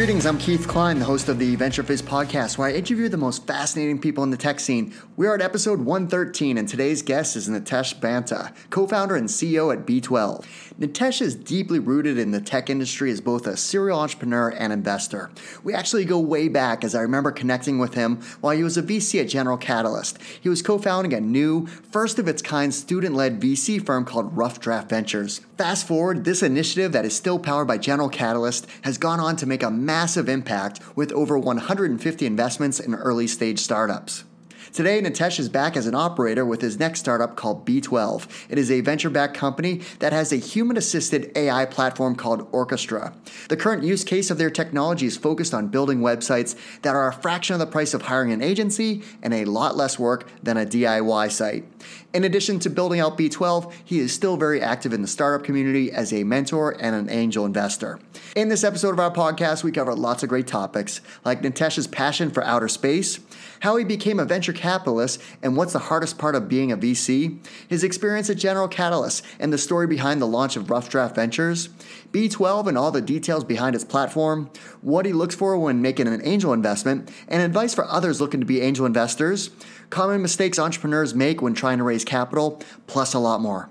[0.00, 3.46] Greetings, I'm Keith Klein, the host of the VentureFizz podcast, where I interview the most
[3.46, 4.94] fascinating people in the tech scene.
[5.18, 9.70] We are at episode 113, and today's guest is Nitesh Banta, co founder and CEO
[9.70, 10.46] at B12.
[10.80, 15.30] Nitesh is deeply rooted in the tech industry as both a serial entrepreneur and investor.
[15.62, 18.82] We actually go way back, as I remember connecting with him while he was a
[18.82, 20.16] VC at General Catalyst.
[20.40, 24.34] He was co founding a new, first of its kind student led VC firm called
[24.34, 25.42] Rough Draft Ventures.
[25.58, 29.44] Fast forward, this initiative that is still powered by General Catalyst has gone on to
[29.44, 29.90] make a massive
[30.28, 34.24] impact with over 150 investments in early stage startups.
[34.72, 38.28] Today, Nitesh is back as an operator with his next startup called B12.
[38.48, 43.12] It is a venture backed company that has a human assisted AI platform called Orchestra.
[43.48, 47.12] The current use case of their technology is focused on building websites that are a
[47.12, 50.64] fraction of the price of hiring an agency and a lot less work than a
[50.64, 51.64] DIY site.
[52.12, 55.90] In addition to building out B12, he is still very active in the startup community
[55.90, 57.98] as a mentor and an angel investor.
[58.36, 62.30] In this episode of our podcast, we cover lots of great topics like Nitesh's passion
[62.30, 63.20] for outer space,
[63.60, 67.38] how he became a venture capitalist and what's the hardest part of being a VC,
[67.68, 71.68] his experience at General Catalyst and the story behind the launch of Rough Draft Ventures,
[72.12, 74.50] B12 and all the details behind its platform,
[74.80, 78.46] what he looks for when making an angel investment, and advice for others looking to
[78.46, 79.50] be angel investors
[79.90, 83.68] common mistakes entrepreneurs make when trying to raise capital, plus a lot more.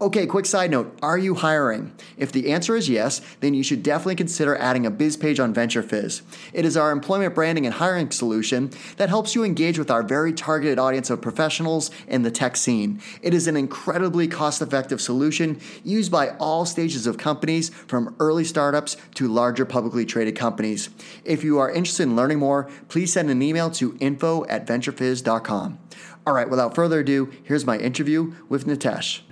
[0.00, 1.92] Okay, quick side note Are you hiring?
[2.16, 5.52] If the answer is yes, then you should definitely consider adding a biz page on
[5.52, 6.22] VentureFizz.
[6.52, 10.32] It is our employment branding and hiring solution that helps you engage with our very
[10.32, 13.00] targeted audience of professionals in the tech scene.
[13.22, 18.44] It is an incredibly cost effective solution used by all stages of companies, from early
[18.44, 20.90] startups to larger publicly traded companies.
[21.24, 25.78] If you are interested in learning more, please send an email to info at venturefizz.com.
[26.24, 29.22] All right, without further ado, here's my interview with Nitesh.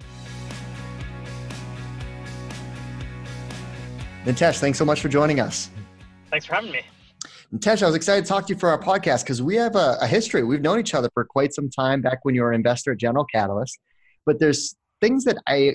[4.27, 5.71] Nitesh, thanks so much for joining us.
[6.31, 6.81] Thanks for having me.
[7.55, 9.99] Nitesh, I was excited to talk to you for our podcast because we have a,
[10.01, 10.43] a, history.
[10.43, 12.99] We've known each other for quite some time back when you were an investor at
[12.99, 13.79] General Catalyst.
[14.25, 15.75] But there's things that I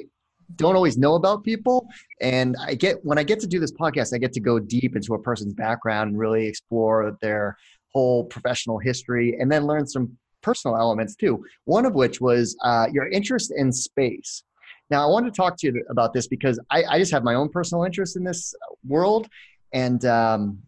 [0.58, 1.88] don't always know about people.
[2.20, 4.98] And I get when I get to do this podcast, I get to go deep
[4.98, 7.56] into a person's background and really explore their
[7.94, 11.42] whole professional history and then learn some personal elements too.
[11.64, 14.44] One of which was uh, your interest in space.
[14.92, 17.34] Now, I wanted to talk to you about this because I, I just have my
[17.34, 18.54] own personal interest in this
[18.86, 19.30] world,
[19.74, 20.62] and um,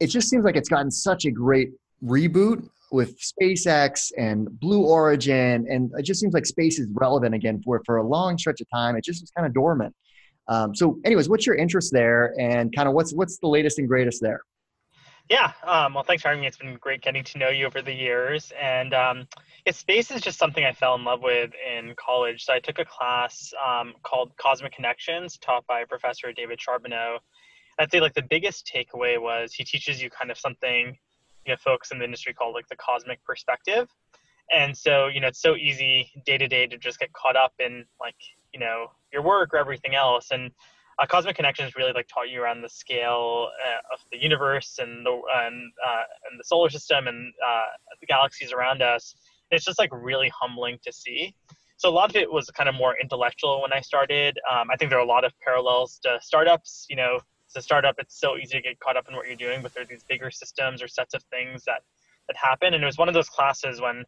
[0.00, 1.70] it just seems like it's gotten such a great
[2.04, 7.62] reboot with SpaceX and Blue Origin, and it just seems like space is relevant again
[7.64, 8.96] for for a long stretch of time.
[8.96, 9.94] It just was kind of dormant.
[10.48, 13.88] Um, so, anyways, what's your interest there, and kind of what's what's the latest and
[13.88, 14.42] greatest there?
[15.32, 15.52] Yeah.
[15.64, 16.46] Um, well, thanks for having me.
[16.46, 18.52] It's been great getting to know you over the years.
[18.60, 19.26] And um,
[19.64, 22.44] yeah, space is just something I fell in love with in college.
[22.44, 27.16] So I took a class um, called Cosmic Connections, taught by Professor David Charbonneau.
[27.78, 30.98] I'd say like the biggest takeaway was he teaches you kind of something,
[31.46, 33.88] you know, folks in the industry call like the cosmic perspective.
[34.54, 37.54] And so, you know, it's so easy day to day to just get caught up
[37.58, 38.16] in like,
[38.52, 40.28] you know, your work or everything else.
[40.30, 40.50] And
[41.02, 45.04] uh, Cosmic Connections really like taught you around the scale uh, of the universe and
[45.04, 47.62] the and, uh, and the solar system and uh,
[48.00, 49.14] the galaxies around us.
[49.50, 51.34] It's just like really humbling to see.
[51.76, 54.38] So a lot of it was kind of more intellectual when I started.
[54.50, 56.86] Um, I think there are a lot of parallels to startups.
[56.88, 59.36] You know, as a startup, it's so easy to get caught up in what you're
[59.36, 61.82] doing, but there are these bigger systems or sets of things that
[62.28, 62.74] that happen.
[62.74, 64.04] And it was one of those classes when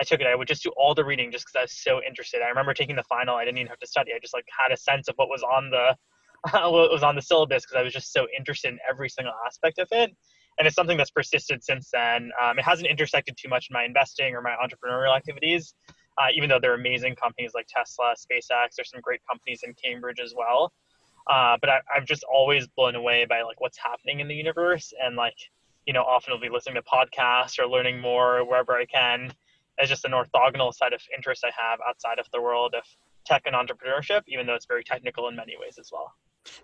[0.00, 2.02] I took it, I would just do all the reading just because I was so
[2.02, 2.42] interested.
[2.42, 4.10] I remember taking the final, I didn't even have to study.
[4.12, 5.94] I just like had a sense of what was on the
[6.50, 9.78] what was on the syllabus because I was just so interested in every single aspect
[9.78, 10.14] of it.
[10.58, 12.30] And it's something that's persisted since then.
[12.42, 15.74] Um, it hasn't intersected too much in my investing or my entrepreneurial activities,
[16.18, 18.74] uh, even though there are amazing companies like Tesla, SpaceX.
[18.76, 20.72] There's some great companies in Cambridge as well.
[21.26, 24.92] Uh, but I, I'm just always blown away by like what's happening in the universe,
[25.00, 25.36] and like
[25.86, 29.32] you know, often I'll be listening to podcasts or learning more wherever I can.
[29.80, 32.84] As just an orthogonal side of interest I have outside of the world of
[33.24, 36.12] tech and entrepreneurship, even though it's very technical in many ways as well.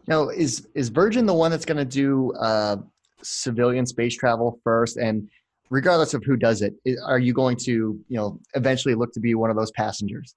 [0.06, 2.76] Now, is is Virgin the one that's going to do uh,
[3.22, 4.96] civilian space travel first?
[4.96, 5.28] And
[5.70, 9.34] regardless of who does it, are you going to you know eventually look to be
[9.34, 10.34] one of those passengers?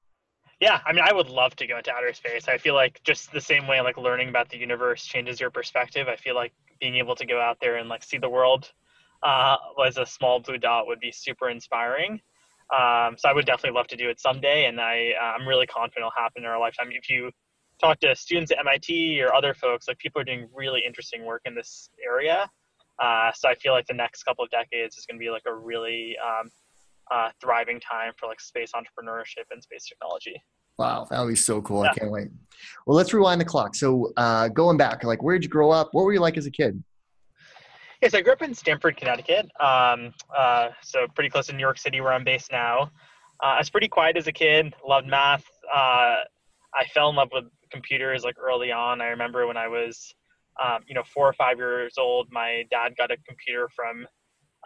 [0.60, 2.48] Yeah, I mean, I would love to go into outer space.
[2.48, 6.08] I feel like just the same way like learning about the universe changes your perspective.
[6.08, 8.72] I feel like being able to go out there and like see the world
[9.24, 12.22] uh, as a small blue dot would be super inspiring.
[12.72, 15.68] Um, so I would definitely love to do it someday, and I uh, I'm really
[15.68, 16.90] confident it'll happen in our lifetime.
[16.92, 17.32] If you
[17.82, 21.42] talk to students at MIT or other folks, like people are doing really interesting work
[21.46, 22.50] in this area.
[23.00, 25.44] Uh, so I feel like the next couple of decades is going to be like
[25.48, 26.50] a really um,
[27.12, 30.42] uh, thriving time for like space entrepreneurship and space technology.
[30.78, 31.84] Wow, that would be so cool!
[31.84, 31.92] Yeah.
[31.92, 32.30] I can't wait.
[32.88, 33.76] Well, let's rewind the clock.
[33.76, 35.90] So, uh, going back, like, where did you grow up?
[35.92, 36.82] What were you like as a kid?
[38.02, 39.52] Yes, I grew up in Stamford, Connecticut.
[39.60, 42.90] Um, uh, so pretty close to New York City, where I'm based now.
[43.44, 44.74] Uh, I was pretty quiet as a kid.
[44.88, 45.46] Loved math.
[45.72, 46.24] Uh,
[46.74, 49.02] I fell in love with computers like early on.
[49.02, 50.14] I remember when I was,
[50.64, 54.06] um, you know, four or five years old, my dad got a computer from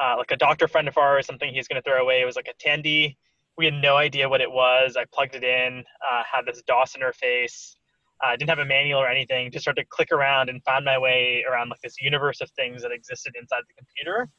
[0.02, 2.22] uh, like a doctor friend of ours, something he's going to throw away.
[2.22, 3.18] It was like a Tandy.
[3.58, 4.98] We had no idea what it was.
[4.98, 7.76] I plugged it in, uh, had this DOS interface.
[8.22, 9.52] I uh, didn't have a manual or anything.
[9.52, 12.82] Just started to click around and found my way around like this universe of things
[12.82, 14.30] that existed inside the computer,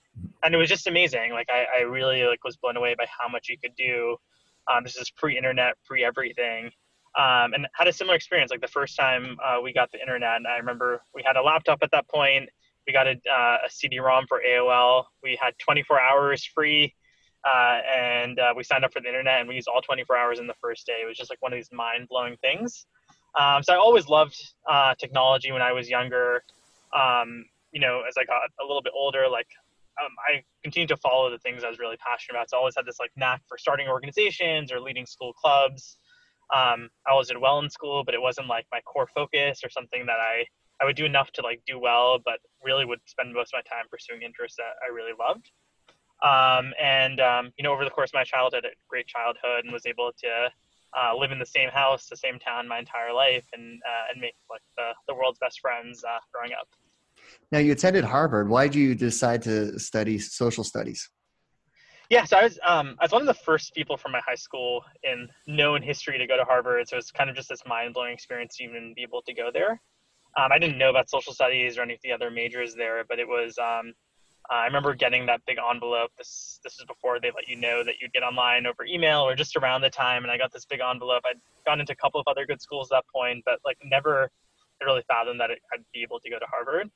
[0.43, 1.33] and it was just amazing.
[1.33, 4.17] Like I, I really like was blown away by how much you could do.
[4.73, 6.71] Um, this is pre-internet, pre-everything,
[7.17, 8.51] um, and had a similar experience.
[8.51, 11.43] Like the first time uh, we got the internet, and I remember we had a
[11.43, 12.49] laptop at that point.
[12.87, 15.05] We got a, uh, a CD-ROM for AOL.
[15.23, 16.95] We had 24 hours free,
[17.45, 20.39] uh, and uh, we signed up for the internet, and we used all 24 hours
[20.39, 21.01] in the first day.
[21.03, 22.87] It was just like one of these mind-blowing things.
[23.39, 24.37] Um, so I always loved
[24.69, 26.43] uh, technology when I was younger.
[26.95, 29.49] Um, you know, as I got a little bit older, like
[30.03, 32.51] um, I continued to follow the things I was really passionate about.
[32.51, 35.99] So I always had this like knack for starting organizations or leading school clubs.
[36.55, 39.71] Um, I was did well in school, but it wasn't like my core focus or
[39.71, 40.45] something that I
[40.81, 43.63] I would do enough to like do well, but really would spend most of my
[43.63, 45.51] time pursuing interests that I really loved.
[46.23, 49.73] Um, and um, you know, over the course of my childhood, a great childhood, and
[49.73, 50.51] was able to
[50.97, 54.21] uh, live in the same house, the same town my entire life, and uh, and
[54.21, 56.69] make like the, the world's best friends uh, growing up.
[57.53, 58.49] Now you attended Harvard.
[58.49, 61.09] Why did you decide to study social studies?
[62.09, 64.37] Yeah, so I was um, I was one of the first people from my high
[64.37, 66.89] school in known history to go to Harvard.
[66.89, 69.35] So it was kind of just this mind blowing experience to even be able to
[69.35, 69.81] go there.
[70.39, 73.19] Um, I didn't know about social studies or any of the other majors there, but
[73.19, 73.93] it was um,
[74.51, 76.11] I remember getting that big envelope.
[76.17, 79.35] This this is before they let you know that you'd get online over email or
[79.35, 80.23] just around the time.
[80.23, 81.25] And I got this big envelope.
[81.29, 84.31] I'd gone into a couple of other good schools at that point, but like never
[84.85, 86.91] really fathomed that I'd be able to go to Harvard.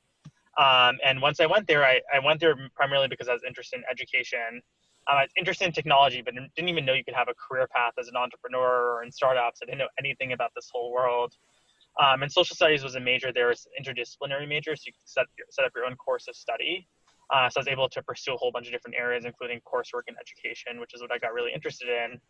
[0.58, 3.78] Um, and once I went there, I, I went there primarily because I was interested
[3.78, 4.60] in education.
[5.08, 7.66] Um, I was interested in technology, but didn't even know you could have a career
[7.74, 9.60] path as an entrepreneur or in startups.
[9.62, 11.34] I didn't know anything about this whole world.
[12.00, 15.08] Um, and social studies was a major there was an interdisciplinary major, so you could
[15.08, 16.86] set, set up your own course of study.
[17.32, 20.02] Uh, so I was able to pursue a whole bunch of different areas, including coursework
[20.08, 22.20] and education, which is what I got really interested in.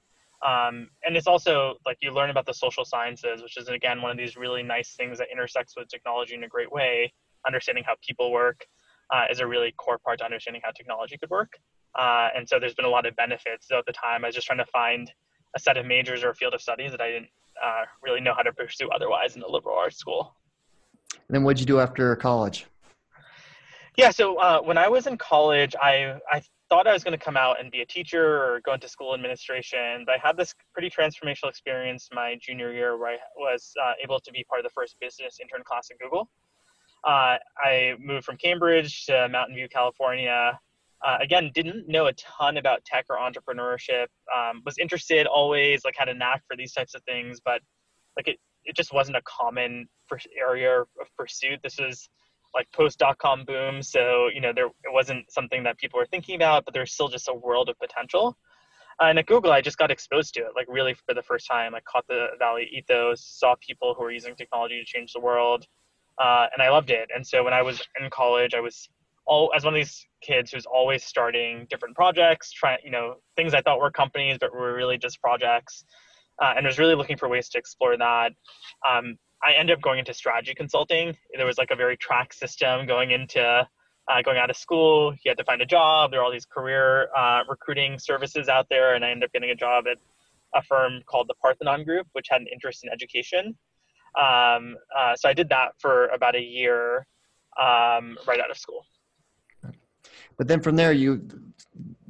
[0.47, 4.11] Um, and it's also like you learn about the social sciences, which is again one
[4.11, 7.13] of these really nice things that intersects with technology in a great way.
[7.47, 8.65] Understanding how people work
[9.13, 11.59] uh, is a really core part to understanding how technology could work.
[11.99, 13.69] Uh, and so there's been a lot of benefits.
[13.69, 15.11] So at the time, I was just trying to find
[15.57, 17.29] a set of majors or a field of studies that I didn't
[17.63, 20.37] uh, really know how to pursue otherwise in the liberal arts school.
[21.13, 22.67] And then what did you do after college?
[23.97, 27.23] Yeah, so uh, when I was in college, I I thought I was going to
[27.23, 30.55] come out and be a teacher or go into school administration, but I had this
[30.73, 34.65] pretty transformational experience my junior year where I was uh, able to be part of
[34.65, 36.31] the first business intern class at Google.
[37.05, 40.59] Uh, I moved from Cambridge to Mountain View, California.
[41.07, 44.07] Uh, again, didn't know a ton about tech or entrepreneurship.
[44.37, 47.63] Um, was interested always, like had a knack for these types of things, but
[48.17, 49.89] like it, it just wasn't a common
[50.39, 50.87] area of
[51.17, 51.61] pursuit.
[51.63, 52.09] This was
[52.53, 53.83] like post dot com boom.
[53.83, 57.09] So, you know, there it wasn't something that people were thinking about, but there's still
[57.09, 58.37] just a world of potential.
[59.01, 61.47] Uh, and at Google, I just got exposed to it, like really for the first
[61.47, 61.75] time.
[61.75, 65.65] I caught the Valley ethos, saw people who were using technology to change the world,
[66.19, 67.09] uh, and I loved it.
[67.15, 68.91] And so when I was in college, I was
[69.31, 73.55] all as one of these kids who's always starting different projects, trying, you know, things
[73.55, 75.85] I thought were companies, but were really just projects.
[76.43, 78.33] Uh, and was really looking for ways to explore that.
[78.89, 81.15] Um, I ended up going into strategy consulting.
[81.37, 83.69] There was like a very track system going into
[84.09, 85.15] uh, going out of school.
[85.23, 86.11] You had to find a job.
[86.11, 89.51] There are all these career uh, recruiting services out there, and I ended up getting
[89.51, 89.99] a job at
[90.55, 93.57] a firm called the Parthenon Group, which had an interest in education.
[94.19, 97.07] Um, uh, so I did that for about a year
[97.61, 98.85] um, right out of school.
[100.41, 101.29] But then from there, you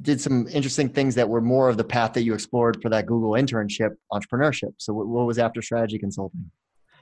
[0.01, 3.05] did some interesting things that were more of the path that you explored for that
[3.05, 4.71] Google internship, entrepreneurship.
[4.77, 6.49] So what was after strategy consulting?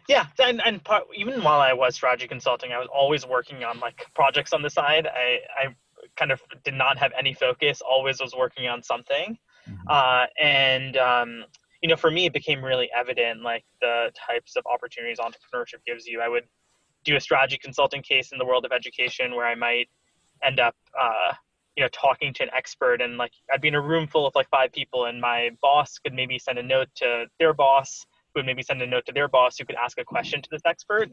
[0.08, 3.80] yeah and, and part, even while i was strategy consulting i was always working on
[3.80, 5.68] like projects on the side i i
[6.18, 9.38] kind of did not have any focus always was working on something
[9.70, 9.88] mm-hmm.
[9.88, 11.46] uh, and um,
[11.84, 16.08] you know for me it became really evident like the types of opportunities entrepreneurship gives
[16.08, 16.46] you i would
[17.06, 19.88] do a strategy consulting case in the world of education where i might
[20.44, 21.34] end up uh,
[21.76, 24.36] you know talking to an expert and like i'd be in a room full of
[24.36, 28.40] like five people and my boss could maybe send a note to their boss who
[28.40, 30.62] would maybe send a note to their boss who could ask a question to this
[30.66, 31.10] expert.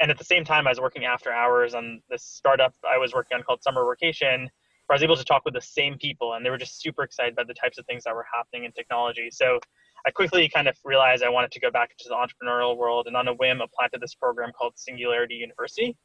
[0.00, 3.12] And at the same time, I was working after hours on this startup I was
[3.12, 4.48] working on called Summer Workation,
[4.86, 7.04] where I was able to talk with the same people, and they were just super
[7.04, 9.28] excited by the types of things that were happening in technology.
[9.30, 9.60] So
[10.06, 13.16] I quickly kind of realized I wanted to go back into the entrepreneurial world, and
[13.16, 15.96] on a whim, applied to this program called Singularity University.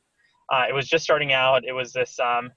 [0.51, 1.63] Uh, it was just starting out.
[1.65, 2.51] It was this um,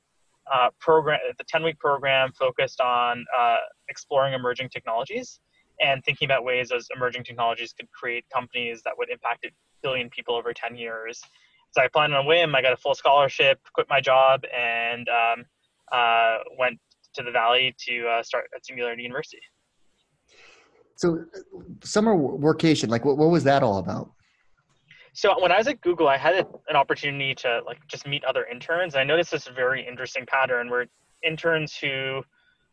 [0.53, 3.59] uh, program, the 10 week program focused on uh,
[3.89, 5.41] exploring emerging technologies
[5.81, 9.51] and thinking about ways those emerging technologies could create companies that would impact a
[9.83, 11.21] billion people over 10 years.
[11.73, 12.55] So I applied on a whim.
[12.55, 15.45] I got a full scholarship, quit my job, and um,
[15.91, 16.79] uh, went
[17.15, 19.41] to the Valley to uh, start at Singularity University.
[20.97, 21.25] So,
[21.83, 24.13] summer workation, like what, what was that all about?
[25.13, 28.47] So when I was at Google, I had an opportunity to like just meet other
[28.47, 28.95] interns.
[28.95, 30.87] And I noticed this very interesting pattern where
[31.23, 32.23] interns who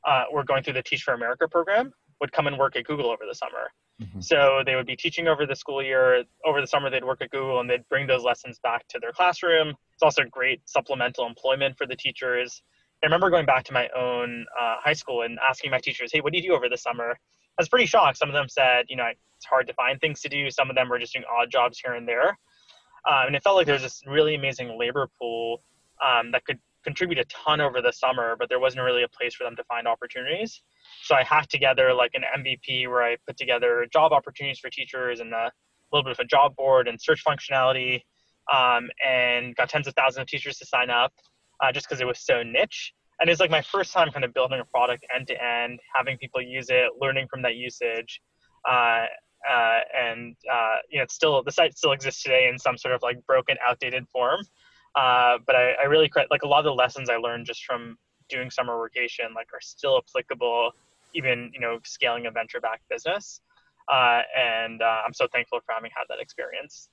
[0.05, 1.91] uh, were going through the Teach for America program
[2.21, 3.71] would come and work at Google over the summer.
[4.01, 4.21] Mm-hmm.
[4.21, 6.23] So they would be teaching over the school year.
[6.45, 9.11] Over the summer, they'd work at Google and they'd bring those lessons back to their
[9.11, 9.73] classroom.
[9.93, 12.61] It's also great supplemental employment for the teachers.
[13.03, 16.19] I remember going back to my own uh, high school and asking my teachers, "Hey,
[16.19, 17.17] what do you do over the summer?"
[17.59, 18.17] Was pretty shocked.
[18.17, 20.75] Some of them said, "You know, it's hard to find things to do." Some of
[20.77, 22.29] them were just doing odd jobs here and there,
[23.05, 25.61] um, and it felt like there was this really amazing labor pool
[26.01, 29.35] um, that could contribute a ton over the summer, but there wasn't really a place
[29.35, 30.61] for them to find opportunities.
[31.03, 35.19] So I hacked together like an MVP where I put together job opportunities for teachers
[35.19, 35.51] and a
[35.91, 38.01] little bit of a job board and search functionality,
[38.53, 41.13] um, and got tens of thousands of teachers to sign up
[41.61, 42.93] uh, just because it was so niche.
[43.19, 46.17] And it's like my first time kind of building a product end to end, having
[46.17, 48.21] people use it, learning from that usage.
[48.67, 49.05] Uh,
[49.49, 52.93] uh, and uh, you know, it's still the site still exists today in some sort
[52.93, 54.39] of like broken, outdated form.
[54.95, 57.97] Uh, but I, I really like a lot of the lessons I learned just from
[58.29, 60.71] doing summer workation like are still applicable,
[61.13, 63.41] even you know, scaling a venture-backed business.
[63.91, 66.89] Uh, and I'm so thankful for having had that experience.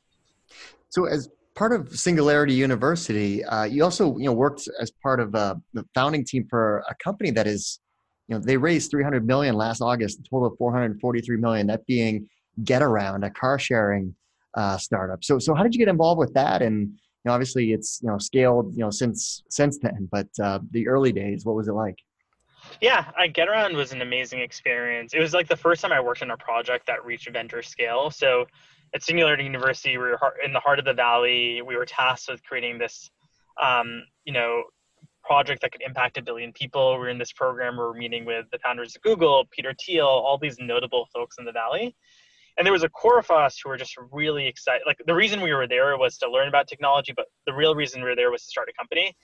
[0.88, 5.34] So as part of Singularity University, uh, you also you know worked as part of
[5.34, 7.80] uh, the founding team for a company that is,
[8.28, 11.66] you know, they raised 300 million last August, a total of 443 million.
[11.66, 12.28] That being
[12.62, 14.14] Getaround, a car sharing
[14.54, 15.25] uh, startup.
[15.25, 16.62] So so how did you get involved with that?
[16.62, 20.60] And you know, obviously it's you know scaled you know since since then, but uh,
[20.70, 21.96] the early days, what was it like?
[22.80, 25.14] Yeah, I Getaround was an amazing experience.
[25.14, 28.10] It was like the first time I worked on a project that reached venture scale.
[28.10, 28.46] So
[28.95, 31.62] at Singularity University, we were in the heart of the valley.
[31.62, 33.11] We were tasked with creating this,
[33.61, 34.64] um, you know,
[35.23, 36.95] project that could impact a billion people.
[36.95, 40.07] We we're in this program where we're meeting with the founders of Google, Peter Thiel,
[40.07, 41.97] all these notable folks in the valley.
[42.57, 44.83] And there was a core of us who were just really excited.
[44.87, 48.00] Like the reason we were there was to learn about technology, but the real reason
[48.00, 49.14] we were there was to start a company.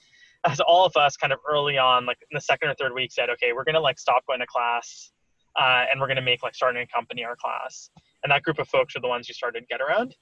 [0.45, 3.12] As all of us kind of early on, like in the second or third week,
[3.12, 5.12] said, okay, we're gonna like stop going to class,
[5.59, 7.90] uh, and we're gonna make like starting a company our class
[8.22, 10.12] and that group of folks are the ones who started Getaround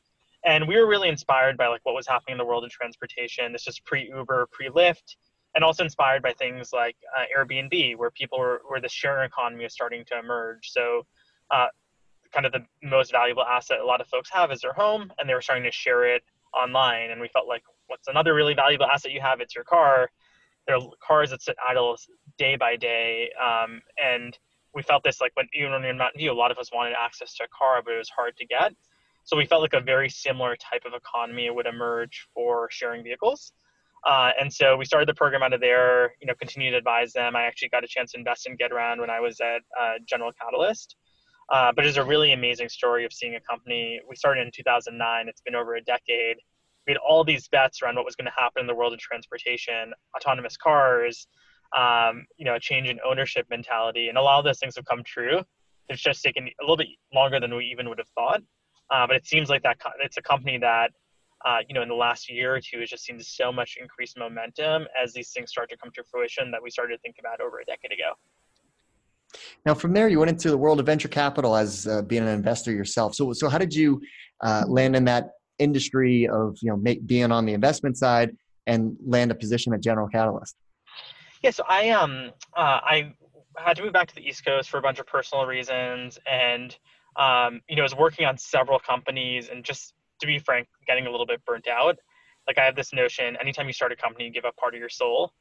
[0.45, 3.52] and we were really inspired by like what was happening in the world of transportation.
[3.52, 5.16] This is pre-uber pre-lyft
[5.54, 9.64] and also inspired by things like uh, airbnb where people were where the sharing economy
[9.64, 10.71] is starting to emerge.
[10.71, 11.07] So
[11.50, 11.66] uh,
[12.33, 15.28] kind of the most valuable asset a lot of folks have is their home and
[15.28, 16.23] they were starting to share it
[16.54, 17.11] online.
[17.11, 19.40] And we felt like what's another really valuable asset you have?
[19.40, 20.11] It's your car.
[20.66, 21.97] There are cars that sit idle
[22.38, 24.38] day by day um, and
[24.75, 26.95] we felt this like when even when in Mountain View, a lot of us wanted
[26.99, 28.75] access to a car, but it was hard to get.
[29.25, 33.53] So we felt like a very similar type of economy would emerge for sharing vehicles.
[34.07, 37.12] Uh, and so we started the program out of there, you know, continued to advise
[37.12, 37.37] them.
[37.37, 40.33] I actually got a chance to invest in Getaround when I was at uh, General
[40.41, 40.97] Catalyst.
[41.50, 44.00] Uh, but it's a really amazing story of seeing a company.
[44.09, 45.29] We started in 2009.
[45.29, 46.37] It's been over a decade.
[46.87, 49.00] We had all these bets around what was going to happen in the world of
[49.00, 51.27] transportation, autonomous cars,
[51.77, 54.85] um, you know, a change in ownership mentality, and a lot of those things have
[54.85, 55.41] come true.
[55.89, 58.43] It's just taken a little bit longer than we even would have thought.
[58.91, 60.91] Uh, but it seems like that co- it's a company that,
[61.45, 64.19] uh, you know, in the last year or two has just seen so much increased
[64.19, 67.41] momentum as these things start to come to fruition that we started to think about
[67.41, 68.12] over a decade ago.
[69.65, 72.29] Now, from there, you went into the world of venture capital as uh, being an
[72.29, 73.15] investor yourself.
[73.15, 74.00] So, so how did you
[74.43, 78.37] uh, land in that industry of you know make, being on the investment side
[78.67, 80.57] and land a position at General Catalyst?
[81.43, 83.15] Yeah, so I um uh, I
[83.57, 86.77] had to move back to the East Coast for a bunch of personal reasons, and
[87.17, 91.07] um, you know, I was working on several companies, and just to be frank, getting
[91.07, 91.99] a little bit burnt out.
[92.47, 94.81] Like I have this notion: anytime you start a company, you give up part of
[94.81, 95.33] your soul.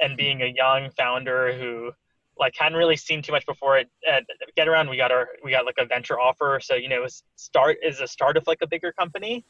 [0.00, 1.90] And being a young founder who
[2.38, 4.24] like hadn't really seen too much before it at
[4.56, 8.00] Getaround we got our we got like a venture offer so you know start is
[8.00, 9.44] a start of like a bigger company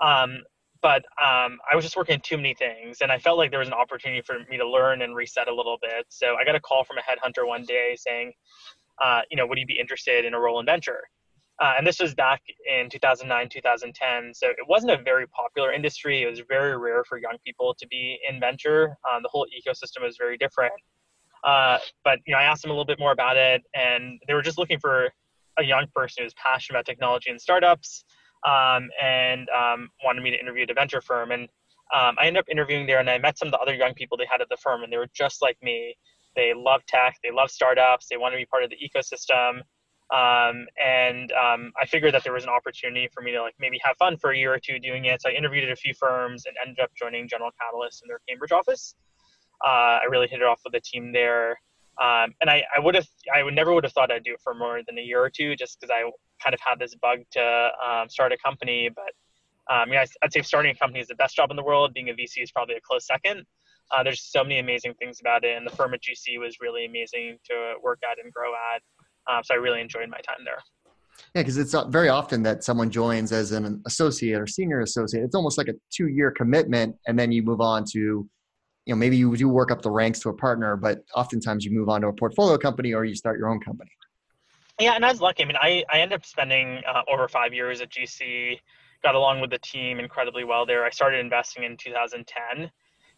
[0.00, 0.40] um,
[0.82, 3.68] but um, I was just working too many things, and I felt like there was
[3.68, 6.06] an opportunity for me to learn and reset a little bit.
[6.08, 8.32] So I got a call from a headhunter one day saying,
[9.02, 11.02] uh, you know, would you be interested in a role in venture?
[11.58, 14.34] Uh, and this was back in 2009, 2010.
[14.34, 16.22] So it wasn't a very popular industry.
[16.22, 18.96] It was very rare for young people to be in venture.
[19.10, 20.74] Um, the whole ecosystem was very different.
[21.44, 24.34] Uh, but you know, I asked them a little bit more about it, and they
[24.34, 25.10] were just looking for
[25.58, 28.04] a young person who's passionate about technology and startups
[28.44, 31.30] um, and um, wanted me to interview at a venture firm.
[31.30, 31.42] And
[31.94, 34.16] um, I ended up interviewing there, and I met some of the other young people
[34.16, 35.96] they had at the firm, and they were just like me.
[36.34, 39.62] They love tech, they love startups, they want to be part of the ecosystem.
[40.14, 43.80] Um, and um, I figured that there was an opportunity for me to like maybe
[43.82, 45.22] have fun for a year or two doing it.
[45.22, 48.20] So I interviewed at a few firms and ended up joining General Catalyst in their
[48.28, 48.94] Cambridge office.
[49.66, 51.58] Uh, I really hit it off with the team there.
[52.02, 54.40] Um, and I, I would have, I would never would have thought I'd do it
[54.42, 56.10] for more than a year or two, just because I
[56.42, 58.90] kind of had this bug to um, start a company.
[58.94, 59.12] But
[59.72, 61.64] um, I mean, I, would say starting a company is the best job in the
[61.64, 61.94] world.
[61.94, 63.44] Being a VC is probably a close second.
[63.90, 66.86] Uh, there's so many amazing things about it, and the firm at GC was really
[66.86, 68.82] amazing to work at and grow at.
[69.32, 70.58] Um, so I really enjoyed my time there.
[71.34, 75.24] Yeah, because it's very often that someone joins as an associate or senior associate.
[75.24, 78.28] It's almost like a two-year commitment, and then you move on to,
[78.86, 81.72] you know, maybe you do work up the ranks to a partner, but oftentimes you
[81.72, 83.90] move on to a portfolio company or you start your own company.
[84.80, 85.42] Yeah, and I was lucky.
[85.42, 88.58] I mean, I, I ended up spending uh, over five years at GC,
[89.02, 90.84] got along with the team incredibly well there.
[90.84, 92.70] I started investing in 2010.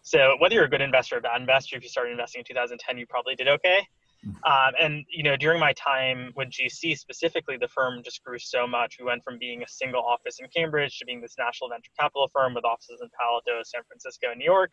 [0.03, 2.45] So whether you're a good investor or a bad investor, if you started investing in
[2.47, 3.87] 2010, you probably did okay.
[4.25, 8.67] Um, and you know, during my time with GC specifically, the firm just grew so
[8.67, 8.97] much.
[8.99, 12.29] We went from being a single office in Cambridge to being this national venture capital
[12.33, 14.73] firm with offices in Palo Alto, San Francisco, and New York.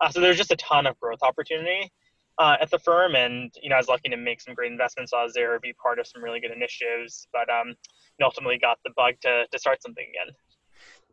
[0.00, 1.90] Uh, so there's just a ton of growth opportunity
[2.38, 5.12] uh, at the firm, and you know, I was lucky to make some great investments.
[5.12, 7.74] I was there, be part of some really good initiatives, but um,
[8.22, 10.34] ultimately got the bug to to start something again.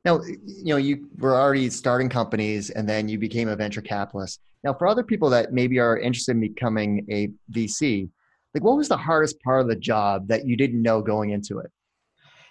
[0.05, 4.41] Now, you know, you were already starting companies and then you became a venture capitalist.
[4.63, 8.09] Now, for other people that maybe are interested in becoming a VC,
[8.53, 11.59] like what was the hardest part of the job that you didn't know going into
[11.59, 11.71] it?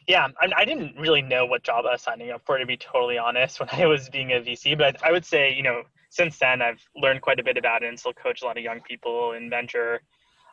[0.08, 2.76] Yeah, I, I didn't really know what job I was signing up for, to be
[2.76, 4.76] totally honest, when I was being a VC.
[4.76, 7.88] But I would say, you know, since then, I've learned quite a bit about it
[7.88, 10.02] and still coach a lot of young people in venture.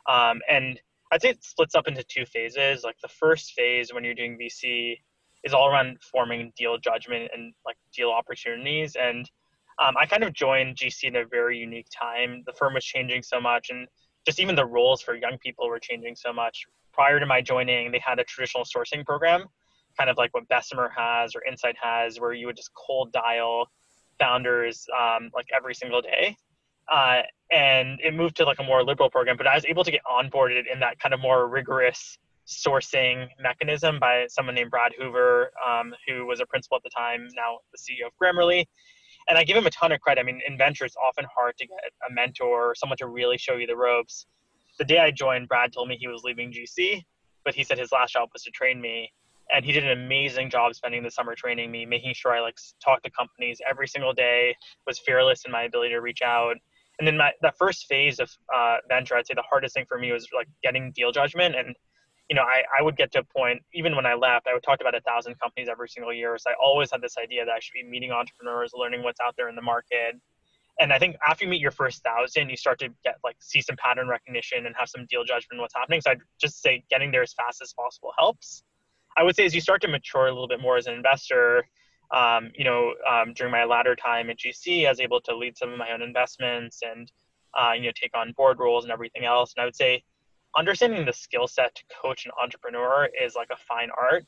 [0.08, 0.80] Um, and
[1.12, 2.82] I'd say it splits up into two phases.
[2.82, 4.96] Like the first phase, when you're doing VC,
[5.44, 8.96] is all around forming deal judgment and like deal opportunities.
[8.98, 9.30] And
[9.78, 12.42] um, I kind of joined GC in a very unique time.
[12.46, 13.86] The firm was changing so much, and
[14.24, 16.64] just even the roles for young people were changing so much.
[16.90, 19.44] Prior to my joining, they had a traditional sourcing program,
[19.98, 23.68] kind of like what Bessemer has or Insight has, where you would just cold dial
[24.20, 26.36] founders um, like every single day.
[26.92, 29.90] Uh, and it moved to like a more liberal program, but I was able to
[29.90, 35.52] get onboarded in that kind of more rigorous sourcing mechanism by someone named Brad Hoover,
[35.66, 38.66] um, who was a principal at the time, now the CEO of Grammarly.
[39.28, 40.20] And I give him a ton of credit.
[40.20, 41.78] I mean, in venture, it's often hard to get
[42.08, 44.26] a mentor or someone to really show you the ropes.
[44.78, 47.02] The day I joined, Brad told me he was leaving GC,
[47.44, 49.12] but he said his last job was to train me.
[49.54, 52.56] And he did an amazing job spending the summer training me, making sure I like
[52.84, 54.54] talked to companies every single day,
[54.86, 56.56] was fearless in my ability to reach out.
[56.98, 59.98] And then my that first phase of uh, venture, I'd say the hardest thing for
[59.98, 61.74] me was like getting deal judgment and
[62.30, 64.62] you know, I, I would get to a point, even when I left, I would
[64.62, 66.38] talk to about a thousand companies every single year.
[66.38, 69.34] So I always had this idea that I should be meeting entrepreneurs, learning what's out
[69.36, 70.14] there in the market.
[70.78, 73.60] And I think after you meet your first thousand, you start to get like see
[73.60, 76.00] some pattern recognition and have some deal judgment on what's happening.
[76.00, 78.62] So I'd just say getting there as fast as possible helps.
[79.20, 81.68] I would say as you start to mature a little bit more as an investor,
[82.10, 85.58] um, you know, um, during my latter time at GC, I was able to lead
[85.58, 87.12] some of my own investments and,
[87.52, 89.52] uh, you know, take on board roles and everything else.
[89.54, 90.02] And I would say
[90.56, 94.24] understanding the skill set to coach an entrepreneur is like a fine art.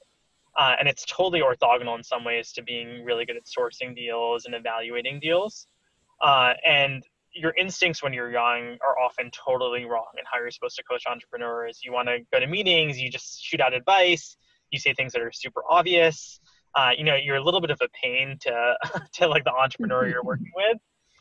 [0.58, 4.44] Uh, and it's totally orthogonal in some ways to being really good at sourcing deals
[4.44, 5.68] and evaluating deals.
[6.20, 7.02] Uh, and
[7.34, 11.04] your instincts when you're young are often totally wrong in how you're supposed to coach
[11.06, 11.80] entrepreneurs.
[11.82, 14.36] You want to go to meetings, you just shoot out advice,
[14.72, 16.40] you say things that are super obvious.
[16.74, 18.74] Uh, you know, you're a little bit of a pain to
[19.14, 20.78] to like the entrepreneur you're working with.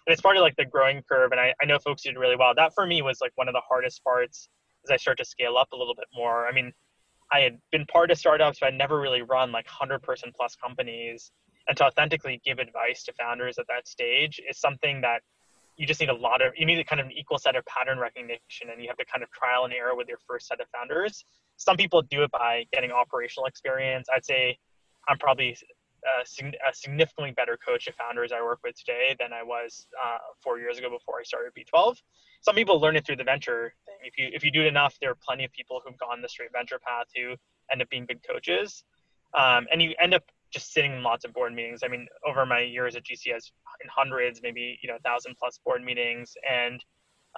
[0.08, 1.32] And it's part of like the growing curve.
[1.32, 2.54] And I, I know folks did really well.
[2.56, 4.50] That for me was like one of the hardest parts
[4.84, 6.48] as I start to scale up a little bit more.
[6.48, 6.74] I mean,
[7.32, 10.56] I had been part of startups, but I'd never really run like 100 person plus
[10.56, 11.32] companies.
[11.68, 15.22] And to authentically give advice to founders at that stage is something that
[15.82, 17.66] you just need a lot of, you need a kind of an equal set of
[17.66, 20.62] pattern recognition and you have to kind of trial and error with your first set
[20.62, 21.26] of founders.
[21.58, 24.08] Some people do it by getting operational experience.
[24.16, 24.60] I'd say
[25.08, 25.58] I'm probably
[26.06, 30.20] a, a significantly better coach of founders I work with today than I was uh,
[30.44, 31.96] four years ago before I started B12.
[32.42, 33.98] Some people learn it through the venture thing.
[34.04, 36.30] If you if you do it enough, there are plenty of people who've gone the
[36.30, 37.36] straight venture path who
[37.72, 38.84] end up being big coaches,
[39.34, 41.82] um, and you end up just sitting in lots of board meetings.
[41.84, 43.52] I mean, over my years at GCS,
[43.84, 46.84] in hundreds, maybe you know, thousand plus board meetings, and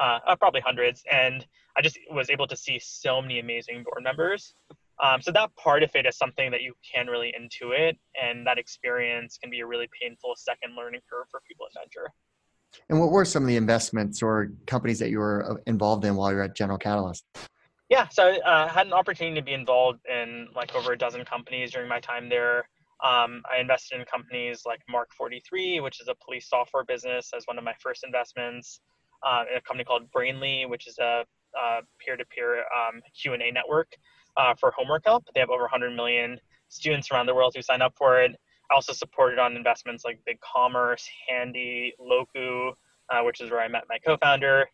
[0.02, 1.04] uh, uh, probably hundreds.
[1.12, 1.46] And
[1.78, 4.56] I just was able to see so many amazing board members
[5.02, 8.58] um, so that part of it is something that you can really intuit, and that
[8.58, 12.12] experience can be a really painful second learning curve for people at venture.
[12.90, 16.16] And what were some of the investments or companies that you were uh, involved in
[16.16, 17.24] while you were at General Catalyst?
[17.90, 21.26] Yeah, so I uh, had an opportunity to be involved in like over a dozen
[21.26, 22.68] companies during my time there.
[23.04, 27.46] Um, I invested in companies like Mark 43, which is a police software business, as
[27.46, 28.80] one of my first investments.
[29.26, 31.26] Uh, in a company called Brainly, which is a,
[32.04, 33.88] peer-to-peer um, Q&A network
[34.38, 35.24] uh, for homework help.
[35.34, 38.32] They have over 100 million students around the world who sign up for it.
[38.72, 42.72] I also supported on investments like BigCommerce, Handy, Locu,
[43.10, 44.66] uh, which is where I met my co-founder.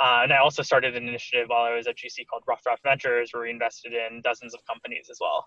[0.00, 2.82] Uh, and I also started an initiative while I was at GC called Rough Draft
[2.84, 5.46] Ventures, where we invested in dozens of companies as well.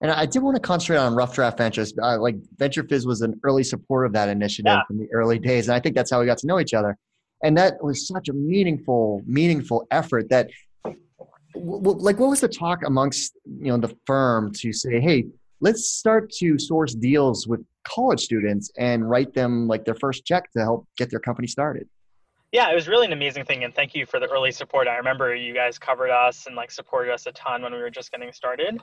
[0.00, 1.92] And I did want to concentrate on Rough Draft Ventures.
[2.00, 4.82] Uh, like VentureFizz was an early supporter of that initiative yeah.
[4.90, 6.96] in the early days, and I think that's how we got to know each other.
[7.42, 10.28] And that was such a meaningful, meaningful effort.
[10.30, 10.50] That,
[11.54, 15.24] like, what was the talk amongst you know the firm to say, hey,
[15.60, 20.50] let's start to source deals with college students and write them like their first check
[20.52, 21.88] to help get their company started
[22.52, 24.96] yeah it was really an amazing thing and thank you for the early support i
[24.96, 28.10] remember you guys covered us and like supported us a ton when we were just
[28.10, 28.78] getting started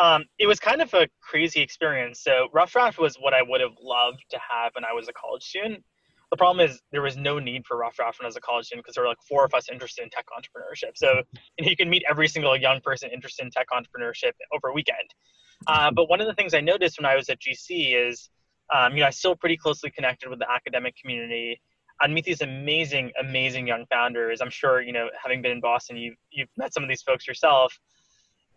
[0.00, 3.60] um, it was kind of a crazy experience so rough draft was what i would
[3.60, 5.82] have loved to have when i was a college student
[6.32, 8.64] the problem is there was no need for rough draft when I was a college
[8.64, 10.92] student because there were like four of us interested in tech entrepreneurship.
[10.94, 11.22] So
[11.58, 15.12] you, you can meet every single young person interested in tech entrepreneurship over a weekend.
[15.66, 18.30] Uh, but one of the things I noticed when I was at GC is,
[18.74, 21.60] um, you know, I still pretty closely connected with the academic community.
[22.00, 24.40] I'd meet these amazing, amazing young founders.
[24.40, 27.28] I'm sure, you know, having been in Boston, you you've met some of these folks
[27.28, 27.78] yourself,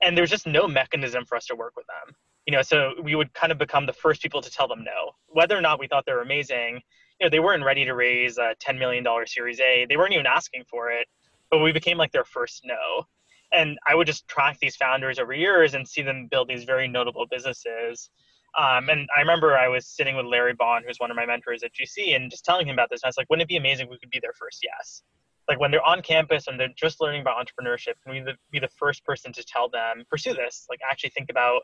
[0.01, 2.15] and there's just no mechanism for us to work with them.
[2.45, 5.11] You know, so we would kind of become the first people to tell them no,
[5.27, 6.81] whether or not we thought they were amazing.
[7.19, 9.85] You know, they weren't ready to raise a $10 million Series A.
[9.89, 11.07] They weren't even asking for it,
[11.49, 13.07] but we became like their first no
[13.55, 16.87] and I would just track these founders over years and see them build these very
[16.87, 18.09] notable businesses.
[18.57, 21.63] Um, and I remember I was sitting with Larry Bohn, who's one of my mentors
[21.63, 23.01] at GC, and just telling him about this.
[23.03, 25.03] And I was like, wouldn't it be amazing if we could be their first yes?
[25.47, 28.69] Like when they're on campus and they're just learning about entrepreneurship, can we be the
[28.79, 30.65] first person to tell them, pursue this?
[30.69, 31.61] Like actually think about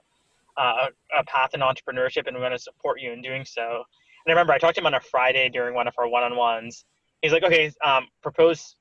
[0.57, 3.83] uh, a path in entrepreneurship and we're going to support you in doing so.
[4.25, 6.85] And I remember I talked to him on a Friday during one of our one-on-ones.
[7.21, 8.75] He's like, okay, um, propose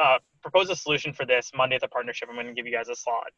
[0.00, 2.28] uh, propose a solution for this Monday at the partnership.
[2.28, 3.32] I'm going to give you guys a slot.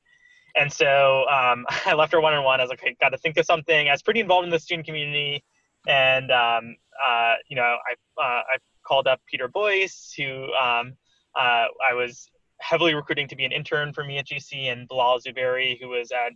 [0.57, 2.61] And so um, I left her one on one.
[2.61, 3.89] I was like, okay, got to think of something.
[3.89, 5.45] I was pretty involved in the student community,
[5.87, 10.95] and um, uh, you know, I uh, I called up Peter Boyce, who um,
[11.37, 15.21] uh, I was heavily recruiting to be an intern for me at GC, and Bilal
[15.21, 16.33] Zuberi, who was at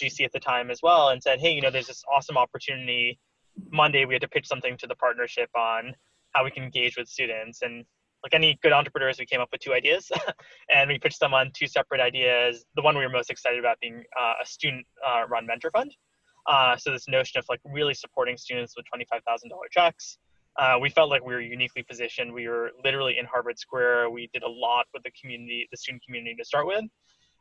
[0.00, 3.18] GC at the time as well, and said, hey, you know, there's this awesome opportunity.
[3.70, 5.94] Monday, we had to pitch something to the partnership on
[6.32, 7.84] how we can engage with students, and
[8.22, 10.10] like any good entrepreneurs, we came up with two ideas,
[10.74, 12.64] and we pitched them on two separate ideas.
[12.74, 15.94] The one we were most excited about being uh, a student-run uh, venture fund.
[16.46, 20.18] Uh, so this notion of like really supporting students with twenty-five thousand dollar checks.
[20.58, 22.32] Uh, we felt like we were uniquely positioned.
[22.32, 24.10] We were literally in Harvard Square.
[24.10, 26.84] We did a lot with the community, the student community to start with,